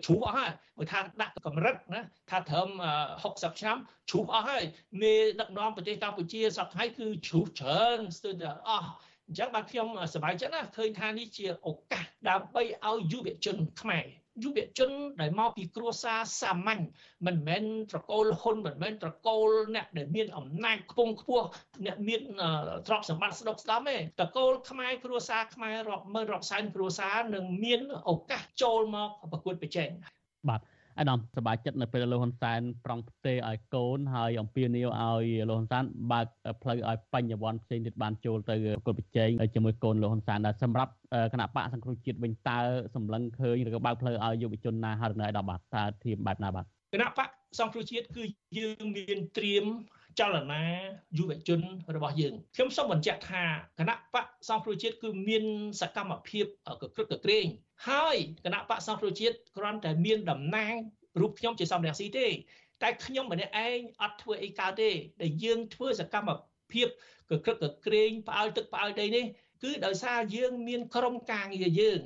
[0.06, 2.70] ជ្រុះអស់ហើយបើថាដាក់កម្រិតណាថាត្រឹម
[3.14, 3.78] 60ឆ្នាំ
[4.10, 4.64] ជ្រុះអស់ហើយ
[5.02, 8.90] មេដឹកនាំប្រទេសកម្ពុជាសប្តាហ៍គឺជ្រុះច្រើនស្ទើរតែអស់
[9.28, 14.06] អញ្ចឹងបាទខ្ញុំសប្បាយចិត្តណាឃើញថានេះជាឱកាសដើម្បីឲ្យយុវជនខ្មែរ
[14.44, 14.90] យុវជន
[15.22, 16.84] ដែលមកពីគ្រួសារសាមញ្ញ
[17.26, 21.46] មិនមែនត្រកូលហ៊ុនមិនមែនត្រកូលអ្នកដែលមានអំណាចខ្ពង់ខ្ពស់
[21.86, 22.22] អ្នកមាន
[22.88, 29.90] ទ្រព្យសម្បត្តិស្ដុកស្ដំទេត្រកូលខ្មែរគ្រួសារខ្មែររាប់ម៉ឺនរាប់សែនគ្រួសារនឹងមានឱកាសចូលមកប្រកួតប្រជែង
[30.50, 30.62] បាទ
[30.98, 36.26] អាដាមសប្បាយចិត្តនៅពេលលោកហ៊ុនសែនប្រង់ផ្ទេឲ្យកូនហើយអំពាវនាវឲ្យលោកហ៊ុនសែនបើក
[36.62, 40.92] ផ្លូវឲ្យបញ្ញវន្តផ្សេងទៀតបានចូលទៅប្រកួតប្រជែងជាមួយកូនលោកហ៊ុនសែនដែរសម្រាប់
[41.34, 42.60] គណៈបកសង្គ្រោះជាតិវិញតើ
[42.96, 47.30] សម្លឹងឃើញឬក៏បើកផ្លូវឲ្យយុវជនណាហើយនៅដល់បាទតើធៀបបែបណាបាទគណៈបក
[47.60, 48.24] សង្គ្រោះជាតិគឺ
[48.58, 49.66] យើងមានត្រៀម
[50.20, 50.64] ចលនា
[51.18, 51.62] យុវជន
[51.96, 53.44] របស់យើងខ្ញុំសូមបញ្ជាក់ថា
[53.80, 55.44] គណៈបកសង្គ្រោះជាតិគឺមាន
[55.82, 56.46] សកម្មភាព
[56.82, 57.46] កក្រឹកកក្រែង
[57.88, 60.74] ហើយគណៈបកសង្គ្រោះជាតិគ្រាន់តែមានតំណាង
[61.20, 62.28] រូបខ្ញុំជាសំរងស៊ីទេ
[62.84, 64.90] តែខ្ញុំម្នាក់ឯងអត់ធ្វើអីកើតទេ
[65.22, 66.30] ដែលយើងធ្វើសកម្ម
[66.74, 66.88] ភាព
[67.32, 69.26] កក្រឹកកក្រែងផ្អើលទឹកផ្អើលដីនេះ
[69.64, 72.00] គឺដោយសារយើងមានក្រុមការងារយើង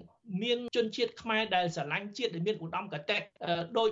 [0.44, 3.18] មានជនជាតិខ្មែរដែលស្រឡាញ់ជាតិដែលមានឧត្តមកតេ
[3.78, 3.90] ដោយ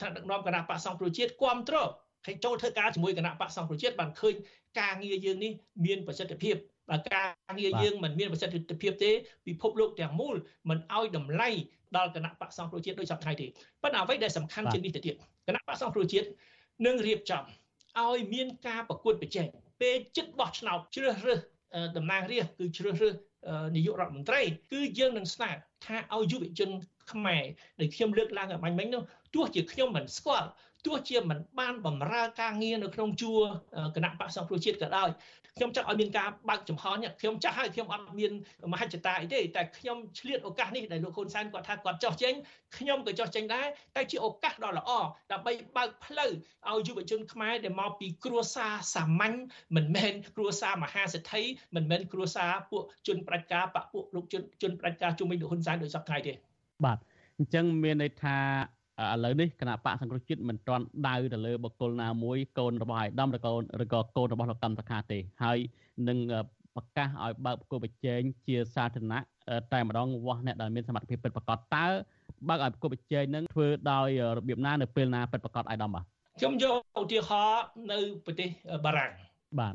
[0.00, 1.88] ថ្នាក់ដឹកនាំគណៈបកសង្គ្រោះជាតិគ្រប់គ្រង
[2.26, 4.34] ហើយចូលធ្វើការជាមួយគណៈបកសង្គ្រោះជាតិបានឃើញ
[4.80, 5.52] ការងារយើងនេះ
[5.86, 6.56] មានប្រសិទ្ធភាព
[6.90, 9.10] បើការងារយើងមិនមានប្រសិទ្ធភាពទេ
[9.46, 10.34] ពិភពលោកទាំងមូល
[10.70, 11.50] មិនឲ្យតម្លៃ
[11.96, 13.46] ដល់គណៈបកសង្គ្រោះជាតិដោយសពថ្ងៃទេ
[13.82, 15.14] ប៉ុន្តែអ្វីដែលសំខាន់ជាងនេះទៅទៀត
[15.46, 16.28] គណៈបកសង្គ្រោះជាតិ
[16.86, 17.44] នឹងរៀបចំ
[18.00, 19.46] ឲ្យមានការប្រកួតប្រជែង
[19.80, 21.40] ពេលចិត្តបោះឆ្នោតជ្រើសរើស
[21.96, 23.14] តំណាងរាស្ត្រគឺជ្រើសរើស
[23.76, 24.42] នាយករដ្ឋមន្ត្រី
[24.72, 25.50] គឺយើងនឹងស្នើ
[25.86, 26.70] ថាឲ្យយុវជន
[27.12, 27.44] ខ្មែរ
[27.80, 29.02] ដែលខ្ញុំលើកឡើងឲ្យបាញ់មិញនោះ
[29.34, 30.48] ទោះជាខ្ញុំមិនស្គាល់
[30.86, 33.40] ទោះជាមិនបានបម្រើការងារនៅក្នុងជួរ
[33.96, 35.10] គណៈបក្សសង្គ្រោះជាតិក៏ដោយ
[35.58, 38.32] ខ្ញុំចង់ឲ្យមានការបើកចំហនេះខ្ញុំចាស់ហើយខ្ញុំអត់មាន
[38.72, 42.34] មហិច្ឆតាអីទេតែខ្ញុំឆ្លៀតឱកាសនេះដែលលោកហ៊ុនសែនគាត់ថាគាត់ចោះចេញ
[42.78, 43.66] ខ្ញុំក៏ចោះចេញដែរ
[43.96, 44.90] តែជាឱកាសដ៏ល្អ
[45.32, 46.30] ដើម្បីបើកផ្លូវ
[46.70, 49.36] ឲ្យយុវជនខ្មែរដែលមកពីគ្រួសារសាមញ្ញ
[49.76, 51.42] មិនមែនគ្រួសារមហាសេដ្ឋី
[51.74, 56.32] មិនមែនគ្រួសារពួកជនប្រជាការបពួកលោកជនជនប្រជាការជុំវិញលោកហ៊ុនសែនដោយសពថ្ងៃទេ
[56.84, 56.98] បាទ
[57.38, 58.36] អញ្ចឹងមានន័យថា
[59.10, 65.58] ឥឡូវនេះគណៈបកសង្គ្រោះជាតិមិនទាន់ដៅទៅលើបុគ្គលណាមួយកូនរបស់អាយដាមឬក៏ឬក៏កូនរបស់លោកកម្មសខាទេហើយ
[66.08, 66.18] នឹង
[66.76, 69.20] ប្រកាសឲ្យបើកប្រគល់ប្រជែងជាសាធារណៈ
[69.72, 71.86] តែម្ដងវាស់អ្នកដែលមានសមត្ថភាពពិតប្រាកដតើ
[72.48, 76.04] បើកឲ្យប្រគល់ប្រជែងនឹងធ្វើដោយរបៀបណានៅពេលណាពិតប្រាកដអាយដាមបាទ
[76.38, 78.48] ខ្ញុំយកឧទាហរណ៍នៅប្រទេស
[78.84, 79.10] បារាំង
[79.60, 79.74] បាទ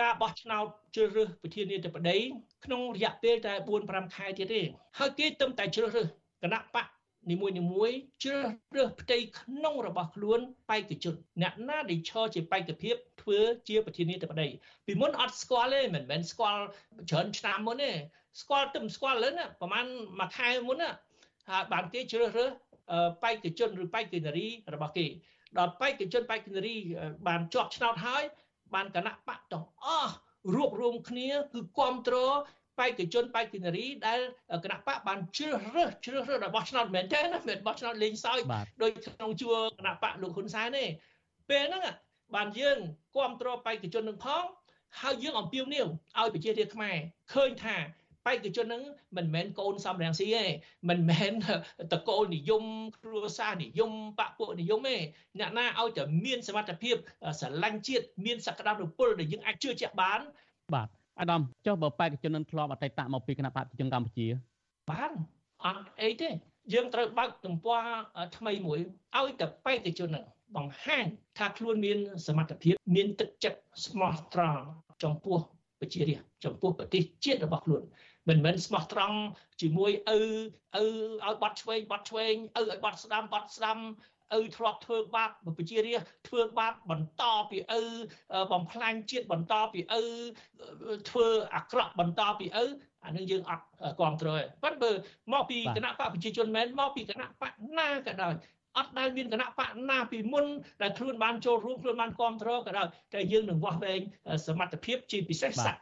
[0.00, 2.16] ការបោះឆ្នោតជ្រើសរើសប្រធានាធិបតី
[2.64, 4.60] ក្នុងរយៈពេលតែ4 5ខែទៀតទេ
[4.98, 6.06] ហើយគេទឹមតែជ្រើសរើស
[6.42, 6.86] គណៈបក
[7.30, 7.90] នីមួយនីមួយ
[8.24, 14.48] ជ្រើសរើសផ្ទៃក្នុងរបស់ខ្លួនបេក្ខជនអ្នកណាដែលឈរជាបេក្ខភាពធ្វើជាប្រធានាធិបតី
[14.86, 16.62] ពីមុនអត់ស្គាល់ទេមិនមែនស្គាល់
[17.10, 17.92] ច្រើនឆ្នាំមុនទេ
[18.40, 19.86] ស្គាល់ទៅស្គាល់លើណាប្រហែល
[20.18, 20.90] មួយខែមុនណា
[21.48, 22.50] ហើយបានគេជ្រើសរើស
[23.22, 25.06] បេក្ខជនឬបេក្ខនារីរបស់គេ
[25.58, 26.76] ដល់បេក្ខជនបេក្ខនារី
[27.26, 28.22] បានជាប់ឆ្នោតហើយ
[28.74, 30.14] បានគណៈបកទាំងអស់
[30.54, 32.36] រួបរวมគ្នាគឺគ្រប់គ្រង
[32.78, 34.20] បេក្ខជនបេក្ខនារីដែល
[34.64, 38.40] គណៈបកបានជ្រើសរើសជ្រើសរើសរបស់ឆ្នោតមែនទេណាមិនបោះឆ្នោតលេងសើច
[38.82, 40.84] ដោយក្នុងជួរគណៈបកលោកហ៊ុនសែនទេ
[41.50, 41.82] ពេលហ្នឹង
[42.34, 42.78] បានយើង
[43.14, 44.44] គ្រប់គ្រងបេក្ខជននឹងផង
[45.00, 45.86] ហើយយើងអំពាវនាវ
[46.18, 46.96] ឲ្យប្រជារាស្ត្រខ្មែរ
[47.32, 47.76] ឃើញថា
[48.26, 48.82] បេក្ខជននឹង
[49.16, 50.44] មិនមែនកូនសំរងស៊ីទេ
[50.88, 51.32] មិនមែន
[51.92, 52.64] តកូលនិយម
[53.02, 54.96] គ្រួសារនិយមបពុនិយមទេ
[55.38, 56.96] អ្នកណាឲ្យតែមានសមត្ថភាព
[57.40, 60.20] ស្រឡាញ់ជាតិមានសក្តានុពលដែលយើងអាចជឿជាក់បាន
[60.74, 60.88] បាទ
[61.22, 64.26] អាដាមចុះបើបេក្ខជននឹងធ្លាប់អតីតមកពីគណៈបព្វជិជនកម្ពុជា
[64.90, 65.12] បាន
[65.64, 66.28] អត់អីទេ
[66.72, 67.82] យើងត្រូវបើកទំព័រ
[68.36, 68.78] ថ្មីមួយ
[69.18, 70.24] ឲ្យតែបេក្ខជននឹង
[70.56, 71.04] បង្ហាញ
[71.38, 74.62] ថាខ្លួនមានសមត្ថភាពមានទឹកចិត្តស្មោះត្រង់
[75.02, 75.38] ចំពោះ
[75.80, 77.82] ប្រជារាស្ត្រចំពោះប្រទេសជាតិរបស់ខ្លួន
[78.28, 79.18] មិនមែនស្មោះត្រង់
[79.60, 80.84] ជាមួយឪឪ
[81.26, 83.78] ឲ្យបាត់ឆ្វេងបាត់ឆ្វេងឪឲ្យបាត់ស្ដាំបាត់ស្ដាំ
[84.38, 87.82] ឪធ្លាប់ធ្វើបាបប្រជារាស្ត្រធ្វើបាបបន្តពីឪ
[88.52, 90.02] បំផ្លាញជាតិបន្តពីឪ
[91.10, 92.64] ធ្វើអាក្រក់បន្តពីឪ
[93.04, 93.64] អានឹងយើងអត់
[93.98, 94.90] គ្រប់គ្រងទេប៉ុន្តែ
[95.32, 98.34] មកពីគណៈបកប្រជាជនមែនមកពីគណៈបកណាក៏ដោយ
[98.78, 100.46] អត់ដែលមានគណៈបកណាពីមុន
[100.82, 104.00] ដែលខ្លួនបានចូលរួមខ្លួនបានគ្រប់គ្រងក៏ដោយតែយើងនឹងវាស់វែង
[104.46, 105.80] សមត្ថភាពជាពិសេសសក្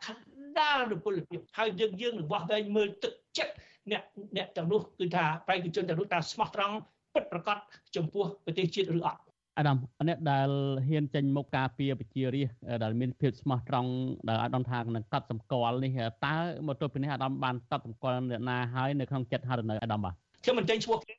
[0.59, 3.55] តានុពលភាពហើយយើងយើងនឹងវាស់វែងមើលទឹកចិត្ត
[3.91, 4.03] អ្នក
[4.37, 6.77] អ្នកទាំងនោះគឺថាប្រជាជនទាំងនោះថាស្មោះត្រង់
[7.15, 7.57] ពិតប្រាកដ
[7.97, 9.21] ចំពោះប្រទេសជាតិឬអត់
[9.59, 9.77] អាដាម
[10.09, 10.49] អ្នកដែល
[10.89, 13.91] ហ៊ានចេញមុខការពារប្រជារាស្ត្រដែលមានភាពស្មោះត្រង់
[14.29, 16.37] ដែលអាដាមថានឹងកាត់សម្គាល់នេះតើ
[16.67, 21.15] មកទល់ពេលនេះអាដាមបានកាត់សម្គាល់អ្នកណាហើយនៅក្នុងចិត្តហើយនៅអាដាមបាទខ្ញុំមិនចេញឈ្មោះគេ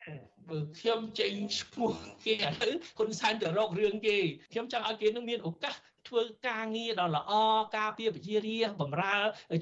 [0.50, 1.92] បើខ្ញុំចេញឈ្មោះ
[2.26, 4.18] គេឥឡូវហ៊ុនសែនទៅរករឿងគេ
[4.52, 5.74] ខ្ញុំចង់ឲ្យគេនឹងមានឱកាស
[6.08, 7.32] ធ្វើការងារដ៏ល្អ
[7.78, 9.16] ការពារប្រជារាស្ត្របម្រើ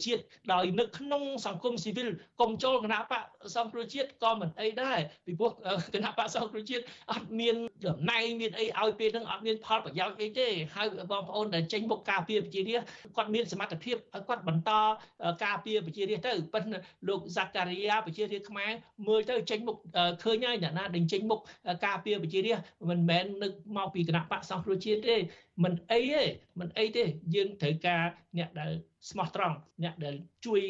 [0.05, 0.21] ជាតិ
[0.51, 2.07] ដោយនៅក្នុងសង្គមស៊ីវិល
[2.41, 3.23] កុំចូលគណៈបក
[3.55, 5.51] សង្គ្រោះជាតិក៏មិនអីដែរពីព្រោះ
[5.93, 14.71] គណៈបកសង្គ្រោះជាតិអត់មានតំណែងមានអីឲ្យពេលហ្នឹងអត់មានផលប្រយោជន៍អីទេហើយបងប្អូនដែលចេញមុខការពារប្រជារាស្ត្រគាត់មានសមត្ថភាពឲ្យគាត់បន្ត
[15.43, 16.77] ការពារប្រជារាស្ត្រទៅប៉ុន្តែ
[17.07, 18.71] លោកសាការីយ៉ាប្រជារាស្ត្រខ្មែរ
[19.07, 19.77] មើលទៅចេញមុខ
[20.23, 21.39] ឃើញហើយអ្នកណាដែលចេញមុខ
[21.85, 25.15] ការពារប្រជារាស្ត្រមិនមែននឹកមកពីគណៈបកសង្គ្រោះជាតិទេ
[25.64, 26.24] មិនអីទេ
[26.60, 27.03] មិនអីទេ
[27.36, 28.03] យើងត្រូវការ
[28.38, 28.72] អ្នកដែល
[29.10, 30.62] ស្មោះត្រង់អ្នកដែលជួយ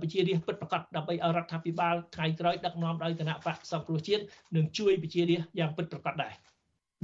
[0.00, 4.22] ប្រជារាស្ត្រពិតប្រាកដដើម្បីឲ្យរដ្ឋាភិបាលថ្ងៃក្រោយដឹកនាំដោយគណៈបកសង្គ្រោះជាតិ
[4.56, 6.32] នឹងជួយប្រជារាស្ត្រយ៉ាងពិតប្រាកដដែរ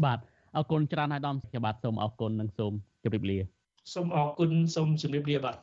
[0.05, 0.18] បាទ
[0.57, 2.72] អរគុណច្រើនហើយដំខ្ញុំបាទសូមអរគុណនិងសូម
[3.05, 3.38] ជម្រាបលា
[3.95, 5.57] សូមអរគុណសូមជម្រាបលាបាទ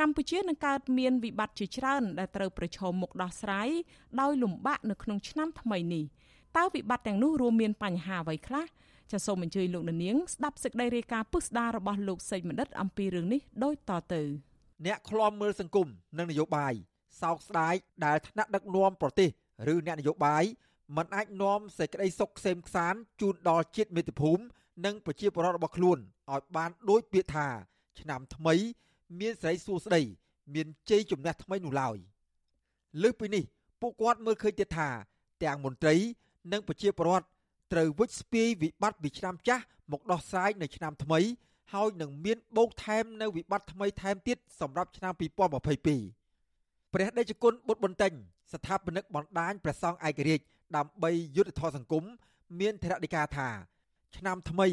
[0.00, 3.68] កម្ពុជានឹងកើតមានវិបត្តិជាច្រើនដែលត្រូវប្រឈមមុខដោះស្រាយ
[4.20, 6.04] ដោយលំបាកនៅក្នុងឆ្នាំថ្មីនេះ
[6.56, 8.64] តើវិបត្តិទាំងនោះរួមមានបញ្ហាអ្វីខ្លះ
[9.12, 14.22] ចាសសូមអញ្ជើញលោកនាងស្ដាប់សេចក្តីរាយការណ៍ពុស្ដាររបស់លោកសេចបណ្ឌិតអំពីរឿងនេះដូចតទៅ
[14.86, 15.86] អ្នកខ្លំមើលសង្គម
[16.18, 16.74] និងនយោបាយ
[17.22, 17.74] សោកស្ដាយ
[18.06, 19.28] ដែលថ្នាក់ដឹកនាំប្រទេស
[19.72, 20.44] ឬអ្នកនយោបាយ
[20.96, 24.42] មិនអាចនាំសេចក្តីសុខក្សេមក្សាន្តជូនដល់ជាតិមាតុភូមិ
[24.84, 25.98] និងប្រជាពលរដ្ឋរបស់ខ្លួន
[26.32, 27.46] ឲ្យបានដូចពាក្យថា
[28.00, 28.54] ឆ្នាំថ្មី
[29.20, 30.02] មានសេរីសួស្តី
[30.54, 31.96] មានជ័យជំនះថ្មីនោះឡើយ
[33.02, 33.44] លើសពីនេះ
[33.80, 34.88] ពួកគាត់មើលឃើញទៀតថា
[35.44, 35.94] ទាំងមន្ត្រី
[36.52, 37.26] និងប្រជាពលរដ្ឋ
[37.72, 41.20] ត្រូវវិច្ចស្ពាយវិបត្តិពីឆ្នាំចាស់មកដោះស្រាយនៅឆ្នាំថ្មី
[41.72, 46.25] ហើយនឹងមានបូកថែមនៅវិបត្តិថ្មីថែមទៀតសម្រាប់ឆ្នាំ2022
[46.98, 48.12] ព្រះដេចគុណបុត្របន្ទិញ
[48.52, 50.44] ស្ថាបនិកបណ្ដាញព្រះសង្ឃឯករាជ្យ
[50.76, 52.04] ដើម្បីយុទ្ធធរសង្គម
[52.60, 53.48] មានធរណិកាថា
[54.16, 54.66] ឆ្នាំថ្មី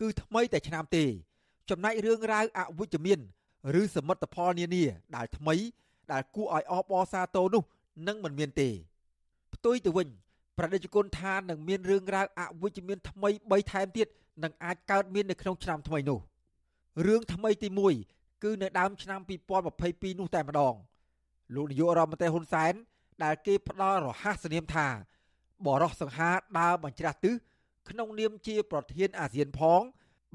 [0.00, 1.04] គឺថ្មីតែឆ្នាំទេ
[1.70, 3.18] ចំណែករឿងរ៉ាវអវិជ្ជមាន
[3.80, 4.84] ឬសមិទ្ធផលនានា
[5.16, 5.54] ដែលថ្មី
[6.12, 7.62] ដែលគួរឲ្យអបអរសាទរនោះ
[8.08, 8.68] នឹងមិនមានទេ
[9.54, 10.08] ផ្ទុយទៅវិញ
[10.58, 14.08] ប្រតិជនថានឹងមានរឿងរ៉ាវអវិជ្ជមានថ្មី3ថែមទៀត
[14.42, 16.18] នឹងអាចកើតមាននៅក្នុងឆ្នាំថ្មីនោះ
[17.06, 17.68] រឿងថ្មីទី
[18.06, 19.20] 1គឺនៅដើមឆ្នាំ
[19.70, 20.76] 2022នោះតែម្ដង
[21.54, 22.72] លោកនាយករដ្ឋមន្ត្រីហ៊ុនសែន
[23.24, 24.86] ដែលគេផ្ដល់រហ័សនាមថា
[25.66, 27.34] បរោះសង្ហាដើរបញ្ច្រាស់ទិស
[27.90, 29.80] ក្នុងនាមជាប្រធានអាស៊ានផង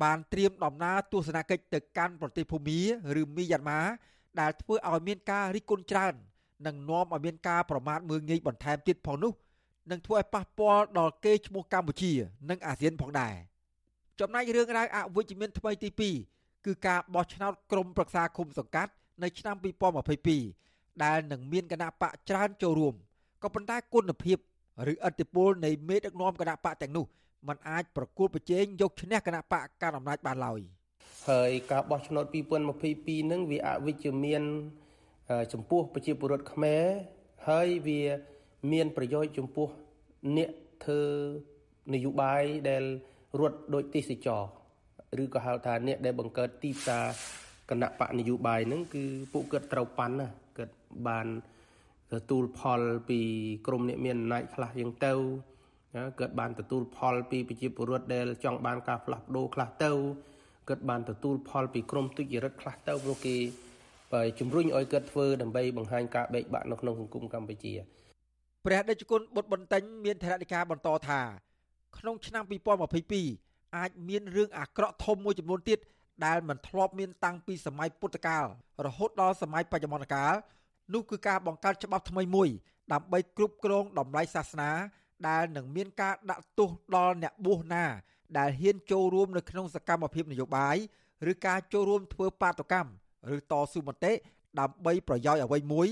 [0.03, 2.81] បានត្រៀមដំណើរទស្សនកិច្ចទៅកាន់ប្រទេសភូមា
[3.21, 3.81] ឬមីយ៉ាន់ម៉ា
[4.39, 6.13] ដែលធ្វើឲ្យមានការរិះគន់ច្រើន
[6.67, 9.33] និងនាំឲ្យមានការប្រមាថមើលងាយបន្ថែមទៀតផងនោះ
[9.91, 12.11] នឹងធ្វើឲ្យប៉ះពាល់ដល់កេរ្តិ៍ឈ្មោះកម្ពុជា
[12.49, 13.35] និងអាស៊ានផងដែរ
[14.19, 15.89] ចំណែករឿងរ៉ាវអវិជ្ជមានថ្មីទី
[16.27, 18.91] 2គឺការបោះឆ្នោតក្រុមប្រឹក្សាឃុំសង្កាត់
[19.23, 22.93] នៅឆ្នាំ2022 ដែលនឹងមានគណៈបកច្រើនចូលរួម
[23.43, 24.37] ក៏ប៉ុន្តែគុណភាព
[24.91, 27.05] ឬឥទ្ធិពលនៃមេដឹកនាំគណៈបកទាំងនោះ
[27.47, 30.59] มันអាចប្រគល់ប្រជែងយកឈ្នះគណៈបកកាន់អំណាចបានឡើយ
[31.29, 32.25] ហើយការបោះឆ្នោត
[32.77, 34.43] 2022នឹងវាអវិជ្ជមាន
[35.53, 36.83] ចំពោះប្រជាពលរដ្ឋខ្មែរ
[37.49, 38.01] ហើយវា
[38.71, 39.67] មានប្រយោជន៍ចំពោះ
[40.37, 40.49] អ្នក
[40.85, 41.01] ធ្វើ
[41.93, 42.83] នយោបាយដែល
[43.39, 44.41] រត់ដោយទេសចរ
[45.23, 47.05] ឬក៏ហៅថាអ្នកដែលបង្កើតទីផ្សារ
[47.69, 50.46] គណៈបកនយោបាយហ្នឹងគឺពួកគាត់ត្រូវប៉ាន់ណាគាត់
[51.07, 51.27] បាន
[52.13, 53.19] ទទួលផលពី
[53.67, 55.13] ក្រមអ្នកមានអំណាចខ្លះយ៉ាងទៅ
[56.19, 59.91] គាត់បានទទួលផលពីប្រជាពលរដ្ឋដែលចង់បានការផ្លាស់ប្ដូរខ្លះទៅ
[60.69, 63.35] គាត់បានទទួលផលពីក្រមទុច្ចរិតខ្លះទៅព្រោះគេ
[64.13, 67.73] បើជំរុញឲ្យគាត់ធ្វើដើម្បីបង្ហាញការបែកបាក់នៅក្នុងសង្គមកម្ពុជា
[68.65, 71.21] ព្រះដេចគុណបុត្របន្ទិញមានថរណិកាបន្តថា
[71.97, 72.43] ក្នុងឆ្នាំ
[73.09, 75.79] 2022អាចមានរឿងអាក្រក់ធំមួយចំនួនទៀត
[76.25, 78.45] ដែលមិនធ្លាប់មានតាំងពីសម័យពុទ្ធកាល
[78.85, 80.33] រហូតដល់សម័យបច្ចុប្បន្នកាល
[80.93, 82.49] នោះគឺការបង្កើតច្បាប់ថ្មីមួយ
[82.93, 84.71] ដើម្បីគ្រប់គ្រងតម្លៃសាសនា
[85.27, 87.85] ដែលនឹងមានការដាក់ទោសដល់អ្នកបួសណា
[88.37, 90.77] ដែលហ៊ានចូលរួមនៅក្នុងសកម្មភាពនយោបាយ
[91.31, 92.91] ឬការចូលរួមធ្វើបាតកម្ម
[93.35, 94.13] ឬតស៊ូមតិ
[94.59, 95.87] ដើម្បីប្រយោជន៍អ្វីមួយ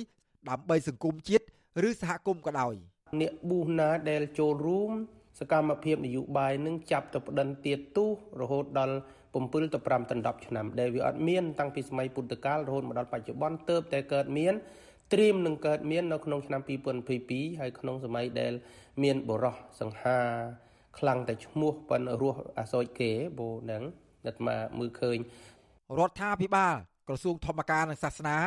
[0.50, 1.46] ដើម្បីសង្គមជាតិ
[1.88, 2.74] ឬសហគមន៍ក៏ដោយ
[3.22, 4.92] អ្នកប៊ូណាដែលចូលរួម
[5.40, 8.06] សកម្មភាពនយោបាយនឹងចាប់ទៅប្តឹងទៀតទូ
[8.42, 8.96] រហូតដល់
[9.36, 14.54] 7ទៅ5ដល់10ឆ្នាំដែលវាអត់មានតាំងពីសម័យពុទ្ធកាលរហូតមកដល់បច្ចុប្បន្នទៅតែកើតមាន
[15.14, 16.62] ត្រៀមនឹងកើតមាននៅក្នុងឆ្នាំ
[17.10, 18.54] 2022ហើយក្នុងសម័យដែល
[19.04, 20.20] មានបរោះសង្ហា
[20.98, 23.84] ខ្លាំងតែឈ្មោះប៉ុនរស់អាសោចគេបូនឹង
[24.26, 25.18] អាត្មាមើលឃើញ
[26.00, 26.76] រដ្ឋាភិបាល
[27.08, 28.38] ក្រសួងធម្មការនិងសាសនា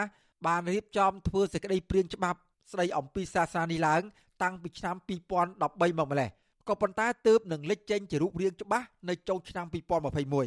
[0.46, 2.38] បានរៀបចំធ្វើសេចក្តីព្រាងច្បាប់
[2.72, 4.02] ស្ដីអំពីសាសនានេះឡើង
[4.42, 6.28] តាំងពីឆ្នាំ2013មកម្លេះ
[6.68, 9.66] ក៏ប៉ុន្តែទើបនឹងលេចចេញជារូបរាងច្បាស់នៅចុងឆ្នាំ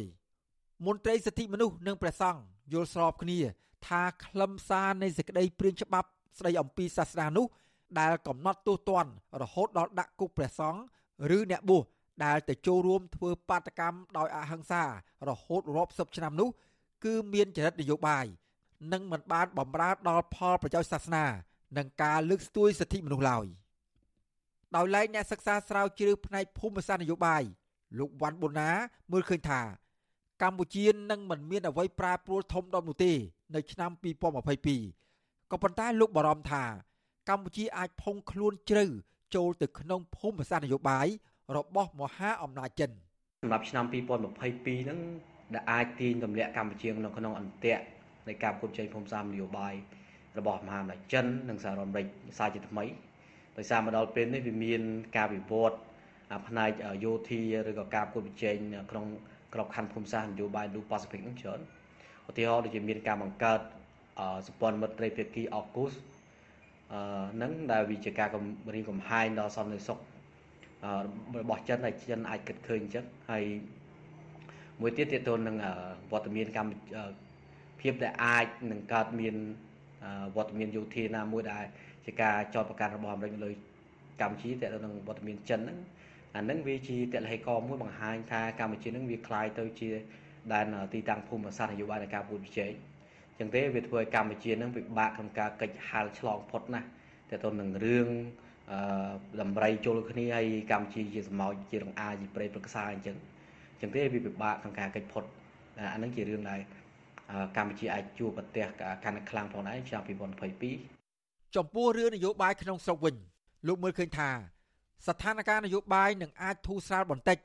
[0.02, 2.40] 2021មន្ត្រីសិទ្ធិមនុស្សនិងព្រះសង្ឃ
[2.72, 3.38] យល់ស្របគ្នា
[3.88, 6.08] ថាខ្លឹមសារនៃសេចក្តីព្រាងច្បាប់
[6.38, 7.46] ស្ដីអំពីសាសនានោះ
[8.00, 9.12] ដែលកំណត់ទោសទណ្ឌ
[9.42, 10.80] រហូតដល់ដាក់គុកព្រះសង្ឃ
[11.36, 11.84] ឬអ្នកបួស
[12.24, 14.82] ដែលទៅចូលរួមធ្វើបាតកម្មដោយអហិង្សា
[15.28, 16.48] រហូតរាប់សិបឆ្នាំនោះ
[17.04, 18.26] គឺមានចរិតនយោបាយ
[18.92, 21.24] និងមិនបានបំរើដល់ផលប្រយោជន៍សាសនា
[21.76, 23.46] និងការលើកស្ទួយសិទ្ធិមនុស្សឡើយ
[24.76, 27.42] ដោយឡែកអ្នកសិក្សាស្រាវជ្រាវផ្នែកភូមិសាស្ត្រនយោបាយ
[27.98, 28.70] លោកវ៉ាន់បូណា
[29.12, 29.60] មើលឃើញថា
[30.42, 33.12] កម្ពុជានឹងមិនមានអ្វីប្រែប្រួលធំដុំនោះទេ
[33.56, 33.90] នៅឆ្នាំ
[34.92, 36.64] 2022ក៏ប៉ុន្តែលោកបារម្ភថា
[37.28, 38.84] កម្ពុជាអាចផុងខ្លួនជ្រៅ
[39.34, 41.06] ចូលទៅក្នុងភូមិសាស្ត្រនយោបាយ
[41.56, 42.90] របស់មហាអំណាចចិន
[43.42, 44.98] សម្រាប់ឆ្នាំ2022ហ្នឹង
[45.54, 47.82] ដែលអាចទាញទម្លាក់កម្ពុជានៅក្នុងអន្ទាក់
[48.28, 49.74] នៃការប្រកួតប្រជែងភូមិសាស្ត្រនយោបាយ
[50.38, 52.06] របស់មហាអំណាចចិននិងសហរដ្ឋអាមេរិក
[52.38, 52.84] សារជាថ្មី
[53.56, 54.80] ដោយសារមកដល់ពេលនេះវាមាន
[55.16, 55.78] ការវិវត្ត
[56.48, 56.70] ផ្នែក
[57.04, 58.56] យោធាឬក៏ការប្រកួតប្រជែង
[58.90, 59.06] ក្នុង
[59.54, 61.60] ក្របខ័ណ្ឌភូមិសាស្ត្រនយោបាយ Indo-Pacific នឹងច្រើន
[62.29, 63.59] ឧទាហរណ៍ដូចជាមានការបង្កើត
[64.47, 65.93] សម្ព័ន្ធមិត្តត្រីភាគី AUKUS
[66.93, 69.99] អឺនឹងដែលវាជាការគម្រាមកំហែងដល់សន្តិសុខ
[71.41, 73.43] របស់ចិនហើយចិនអាចគិតឃើញអញ្ចឹងហើយ
[74.81, 75.55] មួយទៀតទាក់ទងនឹង
[76.11, 76.71] វត្តមានកម្ម
[77.81, 79.35] ភាពដែលអាចនឹងកើតមាន
[80.37, 81.65] វត្តមានយោធាណាមួយដែល
[82.05, 83.51] ជាការចោទប្រកាន់របស់អាមេរិកលើ
[84.21, 85.77] កម្ពុជាតើនឹងវត្តមានចិនហ្នឹង
[86.35, 89.89] អាហ្នឹងវាជាតលហេកមួយបង្ហាញថាកម្ពុជាហ្នឹងវាคล้ายទៅជា
[90.52, 92.72] ដែនទីតាំងភូមិសាស្ត្រនយោបាយនៃការពួតប្រជែង
[93.30, 96.86] អញ្ចឹងទេវាធ្វើឲ្យកម្ពុជាហ្នឹងពិបាកក្នុងការកិច្ចហាលឆ្លងផុតណាស់
[97.30, 98.08] តើទៅនឹងរឿង
[98.72, 98.80] អឺ
[99.40, 103.16] តម្រៃជុលគ្នាហើយកម្ពុជាជាសម្ោចជារងអាជាប្រេតប្រក្សាអញ្ចឹង
[103.72, 105.24] អញ្ចឹងទេវាពិបាកក្នុងការកិច្ចផុត
[105.78, 106.60] អាហ្នឹងជារឿងដែល
[107.56, 108.66] កម្ពុជាអាចជួបប្រទះ
[109.04, 110.02] កាន់តែខ្លាំងផងដែរឆ្នាំ
[110.78, 113.14] 2022ចំពោះរឿងនយោបាយក្នុងស្រុកវិញ
[113.66, 114.30] លោកមើលឃើញថា
[115.06, 117.38] ស្ថានភាពនយោបាយនឹងអាចធូរស្រាលបន្តិច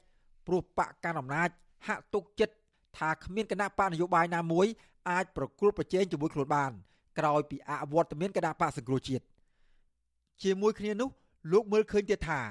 [0.47, 1.49] ព្រោះបកកណ្ដាលអំណាច
[1.87, 2.55] ហាក់ទុកចិត្ត
[2.97, 4.67] ថាគ្មានគណៈបកនយោបាយណាមួយ
[5.09, 6.71] អាចប្រគល់ប្រជែងជាមួយខ្លួនបាន
[7.19, 9.23] ក្រោយពីអវត្តមានគណៈបកសង្គ្រោះជាតិ
[10.43, 11.09] ជាមួយគ្នានោះ
[11.51, 12.41] លោកមើលឃើញទៀតថា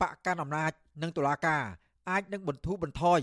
[0.00, 0.72] បកកណ្ដាលអំណាច
[1.02, 1.62] និងតុលាការ
[2.10, 3.20] អាចនឹងបន្ធូរបន្ថយ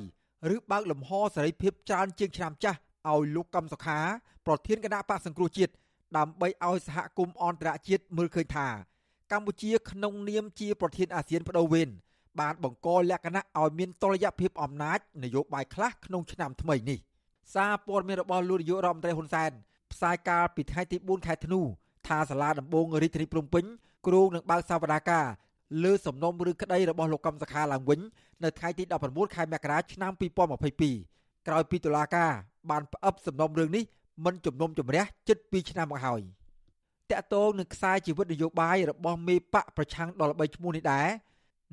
[0.53, 2.79] ឬបើកលំហសេរីភាពច្រើនជាងឆ្នាំចាស់
[3.09, 3.99] ឲ្យលោកកឹមសុខា
[4.45, 5.71] ប្រធានគណៈបកសង្គ្រោះជាតិ
[6.17, 8.67] ដើម្បីឲ្យសហគមន៍អន្តរជាតិមើលឃើញថា
[9.31, 11.89] កម្ពុជាក្នុងនាមជាប្រធានអាស៊ានបដូវវេន
[12.39, 16.99] បានបង្កលក្ខណៈឲ្យមានតុល្យភាពអំណាចនយោបាយខ្លះក្នុងឆ្នាំថ្មីនេះ
[17.53, 19.51] សារព័ត៌មានរបស់លោកនាយករដ្ឋមន្ត្រីហ៊ុនសែន
[19.91, 21.61] ផ្សាយកាលពីថ្ងៃទី4ខែធ្នូ
[22.07, 23.65] ថាសាលាដំបងរាជធានីភ្នំពេញ
[24.07, 25.25] គ្រោងនឹងបើកសវនាការ
[25.83, 27.99] លើសំណុំឬក្តីរបស់លោកកំសខាឡើងវិញ
[28.43, 30.11] នៅថ្ងៃទី19ខែមករាឆ្នាំ
[30.79, 32.31] 2022ក្រោយពីតុលាការ
[32.69, 33.83] បានផ្អឹបសំណុំរឿងនេះ
[34.25, 36.21] មិនជំនុំជម្រះជិត2ឆ្នាំមកហើយ
[37.11, 41.07] តកតងនឹងខ្សែជីវិតនយោបាយរបស់មេបកប្រឆាំងដល់3ឈ្មោះនេះដែរ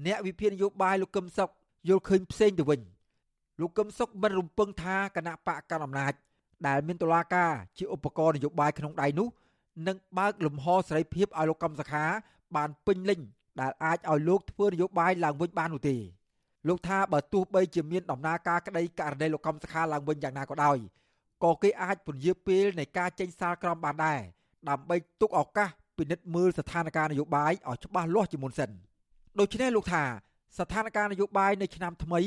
[0.07, 1.51] អ្នកវិភាគនយោបាយលោកកឹមសុខ
[1.89, 2.81] យល់ឃើញផ្សេងទៅវិញ
[3.61, 6.13] លោកកឹមសុខមិនរំពឹងថាគណៈបកកណ្ដាលអំណាច
[6.67, 9.29] ដែលមានតុលាការជាឧបករណ៍នយោបាយក្នុងដៃនោះ
[9.89, 12.05] នឹងបើកលំហសេរីភាពឲ្យលោកកឹមសុខា
[12.57, 13.21] បានពេញលេញ
[13.61, 15.97] ដែលអាចឲ្យលោកធ្វើនយោបាយឡើងវិញបាននោះទេ
[16.69, 20.79] លោកថាបើទោះបីជាមានដំណើរការក្តីករណីលោកកំសខាឡើងវិញយ៉ាងណាក៏ដោយ
[21.45, 24.21] ក៏គេអាចពន្យាពេលនៃការចេញសាលក្រមបានដែរ
[24.69, 25.69] ដើម្បីទុកឱកាស
[25.99, 28.71] ពិនិត្យមើលស្ថានភាពនយោបាយឲ្យច្បាស់លាស់ជាមុនសិន
[29.41, 30.05] ដូច្នេះលោកថា
[30.59, 32.21] ស្ថានភាពនយោបាយនៅឆ្នាំថ្មី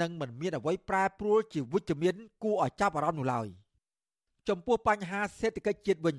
[0.00, 3.46] នឹងមិនមានអ្វីប្រែប្រួលជាវិជ្ជមានគួរឲ្យចាប់អារម្មណ៍នោះឡើយ
[4.48, 6.16] ចំពោះបញ្ហាសេដ្ឋកិច្ចជាតិវិញ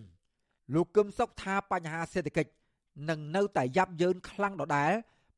[0.74, 2.52] លោកគឹមសុខថាបញ្ហាសេដ្ឋកិច្ច
[3.10, 4.92] នឹងនៅតែយ៉ាប់យ៉ឺនខ្លាំងដដែល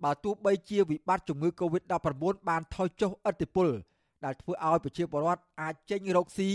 [0.04, 3.68] បើទោះបីជាវិបត្តិជំងឺ Covid-19 បានថយចុះឥទ្ធិពល
[4.24, 6.50] ដែលធ្វើឲ្យប្រជាពលរដ្ឋអាចចេញរកស៊ី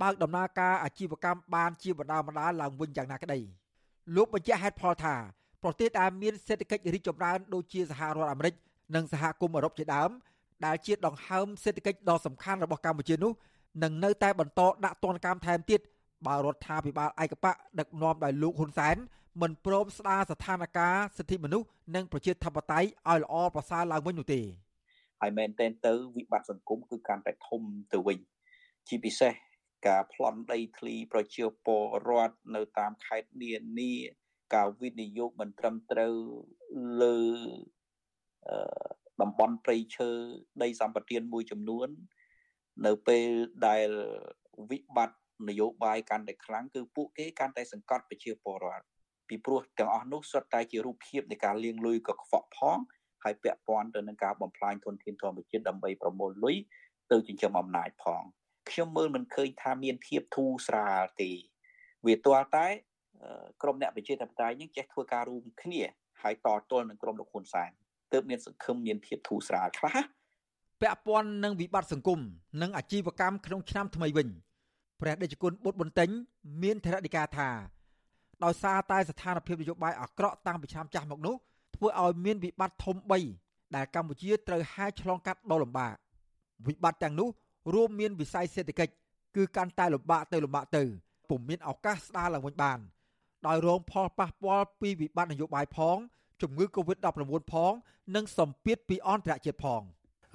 [0.00, 3.38] បើកដំណើរការអាជីវកម្មបានជាបណ្ដាបណ្ដាឡើងវិញយ៉ាងណាក្តី
[4.14, 5.14] លោកបញ្ជាក់ហេតុផលថា
[5.62, 8.54] ប្រទេសដែលមានសេដ្ឋកិច្ចរីកចម្រើនដូចជាសហរដ្ឋអាមេរិក
[8.94, 10.10] និងសហគមន៍អឺរ៉ុបជាដើម
[10.66, 13.32] ដែលជាដង្ហើមសេដ្ឋកិច្ចដ៏សំខាន់របស់កម្ពុជានោះ
[13.82, 15.80] នឹងនៅតែបន្តដាក់ទណ្ឌកម្មថែមទៀត
[16.26, 18.96] បើរដ្ឋាភិបាលឯកបកដឹកនាំដោយលោកហ៊ុនសែន
[19.42, 24.40] មិនព្រមស្ដារស្ថានភាពសិទ្ធិមនុស្សនិងប្រជាធិបតេយ្យឲ្យល្អប្រសើរឡើងវិញនោះទេ
[25.20, 28.18] ហើយមែនទែនទៅវិបត្តិសង្គមគឺកាន់តែធំទៅវិញ
[28.88, 29.32] ជាពិសេស
[29.86, 33.92] ការប្លន់ដីធ្លីប្រជាពលរដ្ឋនៅតាមខេត្តនានា
[34.54, 36.14] ការវិនិយោគមិនត្រឹមត្រូវ
[37.02, 37.16] លើ
[39.22, 40.10] តំបន់ព្រៃឈើ
[40.62, 41.88] ដីសម្បត្តិមួយចំនួន
[42.86, 43.28] នៅពេល
[43.66, 43.88] ដែល
[44.70, 48.84] វិបត្តិនយោបាយកាន់តែខ្លាំងគឺពួកគេកាន់តែសង្កត់ប្រជាពលរដ្ឋ
[49.28, 52.78] ពីព្រោះទាំងអស់នោះសុទ្ធតែជារូបភាពនៃការលាងលុយកខ្វក់ផង
[53.24, 56.56] ហើយពាក់ព័ន្ធទៅនឹងការបំផ្លាញធនធានធម្មជាតិដើម្បីប្រមូលលុយ
[57.12, 58.22] ទៅចិញ្ចឹមអំណាចផង
[58.70, 61.30] ខ្ញុំមើលមិនឃើញថាមានភាពធូរស្រាលទេ
[62.06, 62.66] វាទាល់តែ
[63.62, 65.82] ក្រមអ្នកប្រជាធិបតេយ្យនេះចេះធ្វើការរួមគ្នា
[66.22, 67.70] ហើយតទល់នឹងក្រមលោកហ៊ុនសែន
[68.12, 69.96] ទើបមានសង្ឃឹមមានភាពធូរស្រាលខ្លះ
[70.80, 72.20] ពាក់ព័ន្ធនឹងវិបត្តិសង្គម
[72.62, 74.28] និងអាជីវកម្មក្នុងឆ្នាំថ្មីវិញ
[75.00, 76.10] ព្រះដេចគុណបុត្របន្ទិញ
[76.62, 77.48] មានធរណីកាថា
[78.44, 81.34] ដោយសារតែស្ថានភាពនយោបាយអាក្រក់តាំងពីឆ្នាំចាស់មកនោះ
[81.76, 82.96] ធ្វើឲ្យមានវិបត្តិធំ
[83.34, 85.94] 3ដែលកម្ពុជាត្រូវហែឆ្លងកាត់ដ៏លំបាក
[86.66, 87.28] វិបត្តិទាំងនោះ
[87.74, 88.92] រួមមានវិស័យសេដ្ឋកិច្ច
[89.36, 90.82] គឺកាន់តែលំបាកទៅលំបាកទៅ
[91.28, 92.78] ពុំមានឱកាសស្ដារឡើងវិញបាន
[93.46, 95.96] ដោយរងផលប៉ះពាល់ពីវិបត្តិនយោបាយផង
[96.42, 97.72] ជំងឺ Covid-19 ផង
[98.14, 99.82] និងសម្ពាធពីអន្តរជាតិផង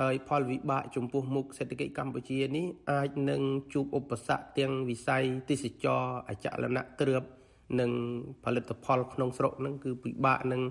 [0.02, 3.42] ហើយផលវិបាកចំពោះមុខសេដ្ឋកិច្ចកម្ពុជានេះអាចនឹង
[3.74, 7.24] ជួបឧបសគ្គទាំងវិស័យទេសចរអចលនៈគ្រឿប
[7.80, 7.92] និង
[8.44, 10.62] ផលិតផលក្នុងស្រុកហ្នឹងគឺពិបាកនឹង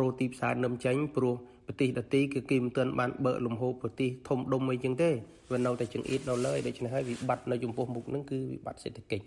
[0.00, 1.34] រកទីផ្សារនឹមចេញព្រោះ
[1.66, 5.10] ប្រទេសដទៃគឺគេមិនទាន់បានបើកលំហូរប្រទេសធំដុំអីចឹងទេ
[5.52, 9.24] វានៅតែចង្អៀតនៅលើដូច្នេះហើយវិបត្តិនៅចំពោះមុខហ្នឹងគឺវិបត្តិសេដ្ឋកិច្ច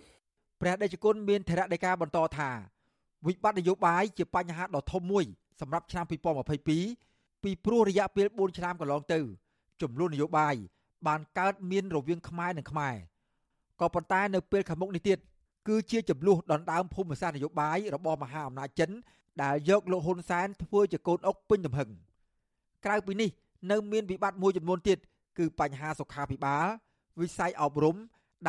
[0.63, 2.49] ព្រះដេចគុណមានធរណីកាបន្តថា
[3.27, 5.25] វិបត្តិនយោបាយជាបញ្ហាដ៏ធំមួយ
[5.61, 9.19] សម្រាប់ឆ្នាំ2022ពីព្រោះរយៈពេល4ឆ្នាំកន្លងទៅ
[9.81, 10.55] ចំនួននយោបាយ
[11.07, 12.95] បានកើតមានរវាងខ្មែរនិងខ្មែរ
[13.79, 15.17] ក៏ប៉ុន្តែនៅពេលខាងមុខនេះទៀត
[15.67, 18.91] គឺជាចំនួនដណ្ដើមភូមិសាស្ត្រនយោបាយរបស់មហាអំណាចចិន
[19.43, 21.89] ដែលយកលោកហ៊ុនសែនធ្វើជាកូនអុកពេញទំហឹង
[22.85, 23.29] ក្រៅពីនេះ
[23.71, 24.97] នៅមានវិបត្តិមួយចំនួនទៀត
[25.37, 26.65] គឺបញ្ហាសុខាភិបាល
[27.21, 27.97] វិស័យអប់រំ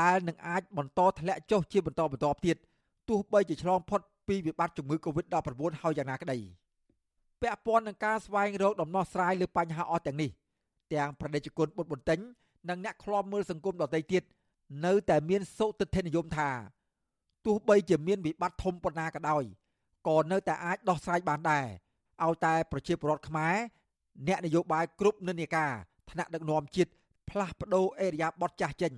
[0.00, 2.56] ដែលនឹងអាចបន្តធ្លាក់ចុះជាបន្តបន្ទាប់ទៀត
[3.08, 5.36] ទោះបីជាឆ្លងផុតពីវិបត្តិជំងឺ Covid-19
[5.82, 6.38] ហើយយ៉ាងណាក្តី
[7.40, 10.30] ពាក់ព័ន្ធនឹងការស្វែងរកដំណោះស្រាយលើបញ្ហាអស់ទាំងនេះ
[10.92, 12.18] ទាំងប្រតិជនបុតបន្ទិញ
[12.68, 14.22] និងអ្នកខ្លាំមើលសង្គមដទៃទៀត
[14.86, 16.50] នៅតែមានសុទិដ្ឋិនិយមថា
[17.46, 19.44] ទោះបីជាមានវិបត្តិធំប៉ុណ្ណាក៏ដោយ
[20.08, 21.66] ក៏នៅតែអាចដោះស្រាយបានដែរ
[22.24, 23.54] ឲ្យតែប្រជាពលរដ្ឋខ្មែរ
[24.28, 25.72] អ្នកនយោបាយគ្រប់និន្នាការ
[26.10, 26.90] ថ្នាក់ដឹកនាំជាតិ
[27.30, 28.92] ផ្លាស់ប្ដូរអេរយាប័តចាស់ចេញ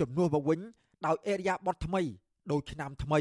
[0.00, 0.60] ជំនួសមកវិញ
[1.06, 2.02] ដោយអេរយាប័តថ្មី
[2.50, 3.20] ដូចឆ្នាំថ្មី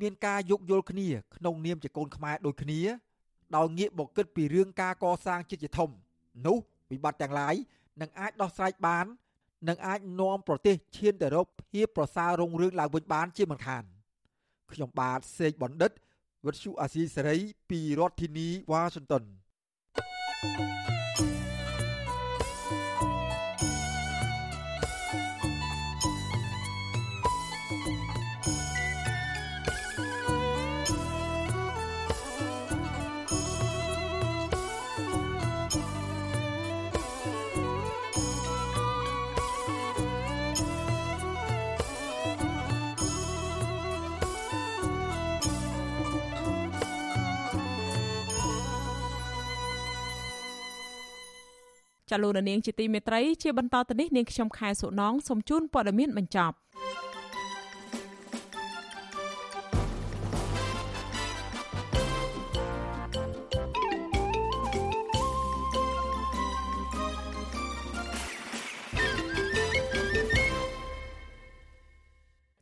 [0.00, 2.80] មានការយោគយល់គ្នាក្នុងនាមជាកូនខ្មែរដូចគ្នា
[3.56, 5.90] ដោយងាកមកគិតពីរឿងការកសាងជាតិជាធំ
[6.46, 6.56] នោះ
[6.90, 7.54] វិបត្តិទាំងឡាយ
[8.00, 9.06] នឹងអាចដោះស្រាយបាន
[9.68, 13.84] និងអាចនាំប្រទេសឈានទៅរកភាពប្រសើររុងរឿងឡើងវិញបានជាមិនខាន
[14.72, 15.92] ខ្ញុំបាទសេកបណ្ឌិត
[16.46, 17.36] វិទ្យុអាស៊ីសេរី
[17.70, 19.24] ពីរដ្ឋធានីវ៉ាស៊ីនតោន
[20.42, 20.83] thank you
[52.14, 56.56] ចាលោកនាងជាទីមេត្រីជាបន្តទៅនេះនាងខ្ញុំខែសុណងសូមជូនព័ត៌មានបញ្ចប់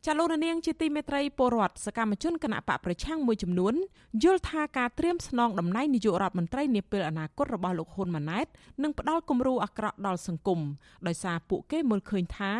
[0.06, 3.74] ចាលោកនាងជាទីមេត្រីពលរដ្ឋសកម្មជនគណៈបកប្រឆាំងមួយចំនួន
[4.22, 8.46] យល់ថាការត្រៀមស្នងតំណែងនាយករដ្ឋមន្ត្រីនាពេលអនាគតរបស់លោកហ៊ុនម៉ាណែត
[8.82, 10.60] នឹងផ្ដល់គំរូអាក្រក់ដល់សង្គម
[11.06, 12.52] ដោយសារពួកគេមើលឃើញថា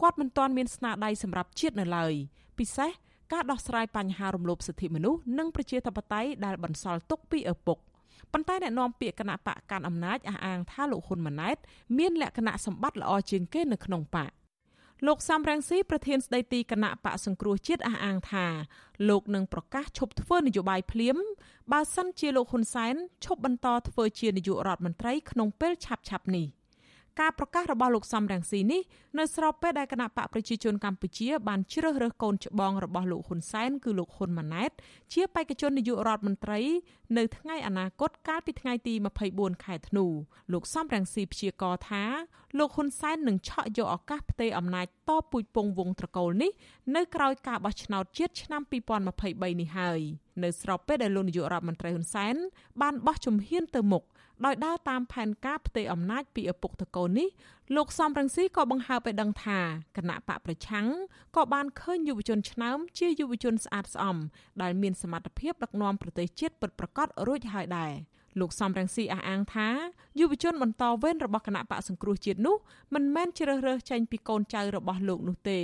[0.00, 2.12] គាត់មិនទាន់មានស្នាដៃសម្រាប់ជាតិនៅឡើយ
[2.58, 2.90] ពិសេស
[3.32, 7.78] ការដោះស្រាយបញ្ហារំលោភសិទ្ធិមនុស្សនិងប្រជាធិបតេយ្យដែលបន្សល់ទុកពីឪពុក
[8.32, 11.56] ប៉ុន្តែអ្នកនាំពាក្យគណៈបកកាន់អំណាចអះអាងថាលោកហ៊ុនម៉ាណែត
[11.98, 14.32] មានលក្ខណៈសម្បត្តិល្អជាងគេនៅក្នុងបក
[15.04, 18.46] លោកសំរងស៊ីប្រធានស្ដីទីគណៈបកសង្គ្រោះជាតិអះអាងថា
[19.08, 21.16] លោកនឹងប្រកាសឈប់ធ្វើនយោបាយភ្លាម
[21.72, 22.94] បើសិនជាលោកហ៊ុនសែន
[23.24, 26.46] ឈប់បន្តធ្វើជានាយករដ្ឋមន្ត្រីក្នុងពេលឆាប់ៗនេះ
[27.20, 28.82] ការប្រកាសរបស់លោកសំរងស៊ីនេះ
[29.18, 34.70] នៅស្របពេលដែលគណៈបកប្រជាជនកម្ពុជាបានជ្រើសរើសកូនច្បងរបស់លោកហ៊ុនសែនគឺលោកហ៊ុនម៉ាណែត
[35.12, 36.60] ជាបេក្ខជននាយករដ្ឋមន្ត្រី
[37.16, 38.94] នៅថ្ងៃអនាគតកាលពីថ្ងៃទី
[39.28, 40.06] 24ខែធ្នូ
[40.52, 42.04] លោកសំរងស៊ីព្យាករថា
[42.58, 46.50] លោកហ៊ុនសែននឹងឆក់យកឱកាសផ្ទេរអំណាចតពូជពងវងត្រកូលនេះ
[46.96, 48.62] នៅក្រៅការបោះឆ្នោតជាតិឆ្នាំ
[49.10, 50.00] 2023នេះហើយ
[50.44, 52.34] នៅស្របពេលដែលលោកនាយករដ្ឋមន្ត្រីហ៊ុនសែន
[52.80, 54.04] បានបោះជំហានទៅមុខ
[54.44, 57.28] ដោយដើរតាមផែនការផ្ទេរអំណាចពីឪពុកតកូននេះ
[57.76, 59.58] លោកសំរងស៊ីក៏បង្ហើបឲ្យដឹងថា
[59.96, 60.86] គណៈបកប្រឆាំង
[61.36, 64.16] ក៏បានឃើញយុវជនឆ្នើមជាយុវជនស្អាតស្អំ
[64.62, 67.92] ដែលមានសមត្ថភាពដឹកនាំប្រទេសជាតិពិតប្រាកដរួចហើយដែរ
[68.40, 69.68] លោកសំរងស៊ីអះអាងថា
[70.20, 72.56] យុវជនបន្តវេនរបស់គណៈបកសង្គ្រោះជាតិនោះ
[72.94, 75.60] មិនមែនជ្រើសរើសចេញពីកូនចៅរបស់លោកនោះទេ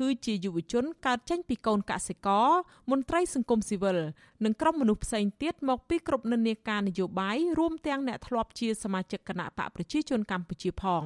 [0.00, 2.48] គឺជាយុវជនកើតចេញពីកូនកសិករ
[2.90, 3.98] មន្ត្រីសង្គមស៊ីវិល
[4.44, 11.04] និងក្រុមមនុស្សផ្សេងទៀតមកពីគ្រប់និន្នាការនយោបាយរួមទាំងអ្នកធ្លាប់ជាសមាជិកគណៈបកប្រជាជនកម្ពុជាផង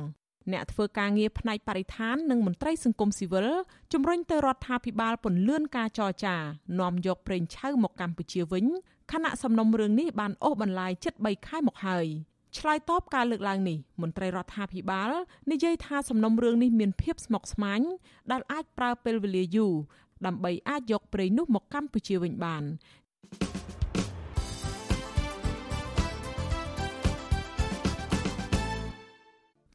[0.52, 3.48] អ្នកធ្វើការងារផ្នែកបរិស្ថាននិងមន្ត្រីសង្គមស៊ីវិល
[3.92, 6.36] ជំរុញទៅរដ្ឋាភិបាលពន្លឿនការចរចា
[6.80, 8.66] នាំយកប្រេងឆៅមកកម្ពុជាវិញ
[9.12, 12.06] ខណៈសំណុំរឿងនេះបានអូសបន្លាយជិត3ខែមកហើយ
[12.58, 15.10] ឆ្លើយតបការលើកឡើងនេះមន្ត្រីរដ្ឋាភិបាល
[15.50, 17.80] និយាយថាសំណុំរឿងនេះមានភាពស្មុគស្មាញ
[18.30, 19.74] ដែលអាចប្រើពេលវេលាយូរ
[20.26, 22.64] ដើម្បីអាចយកប្រេងនោះមកកម្ពុជាវិញបាន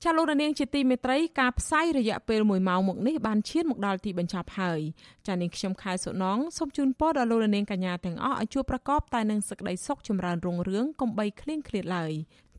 [0.03, 4.81] ចាលោករនាងជាទីមេត្រីការផ្សាយរយៈពេល1ម៉ោងមកនេះបានឈានមកដល់ទីបញ្ចប់ហើយ
[5.27, 12.11] ចានាងខ្ញុំខែសុណងសូមជូនពរដល់លោករនាងកញ្ញាទាំងអស់ឲ្យជួបប្រកបតែនឹងសេចក្តីសុខចម្រើនរុងរឿងកុំបីឃ្លៀងឃ្លាតឡើយ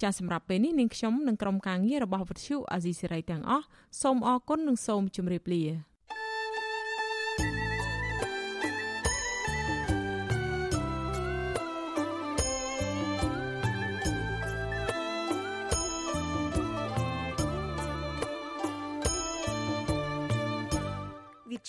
[0.03, 3.67] ចាសម្រាប់ពេលនេះនាងខ្ញុំនិងក្រុមការងាររបស់វិទ្យុអាស៊ីសេរីទាំងអស់
[4.03, 5.90] សូមអរគុណនិងសូមជម្រាបលា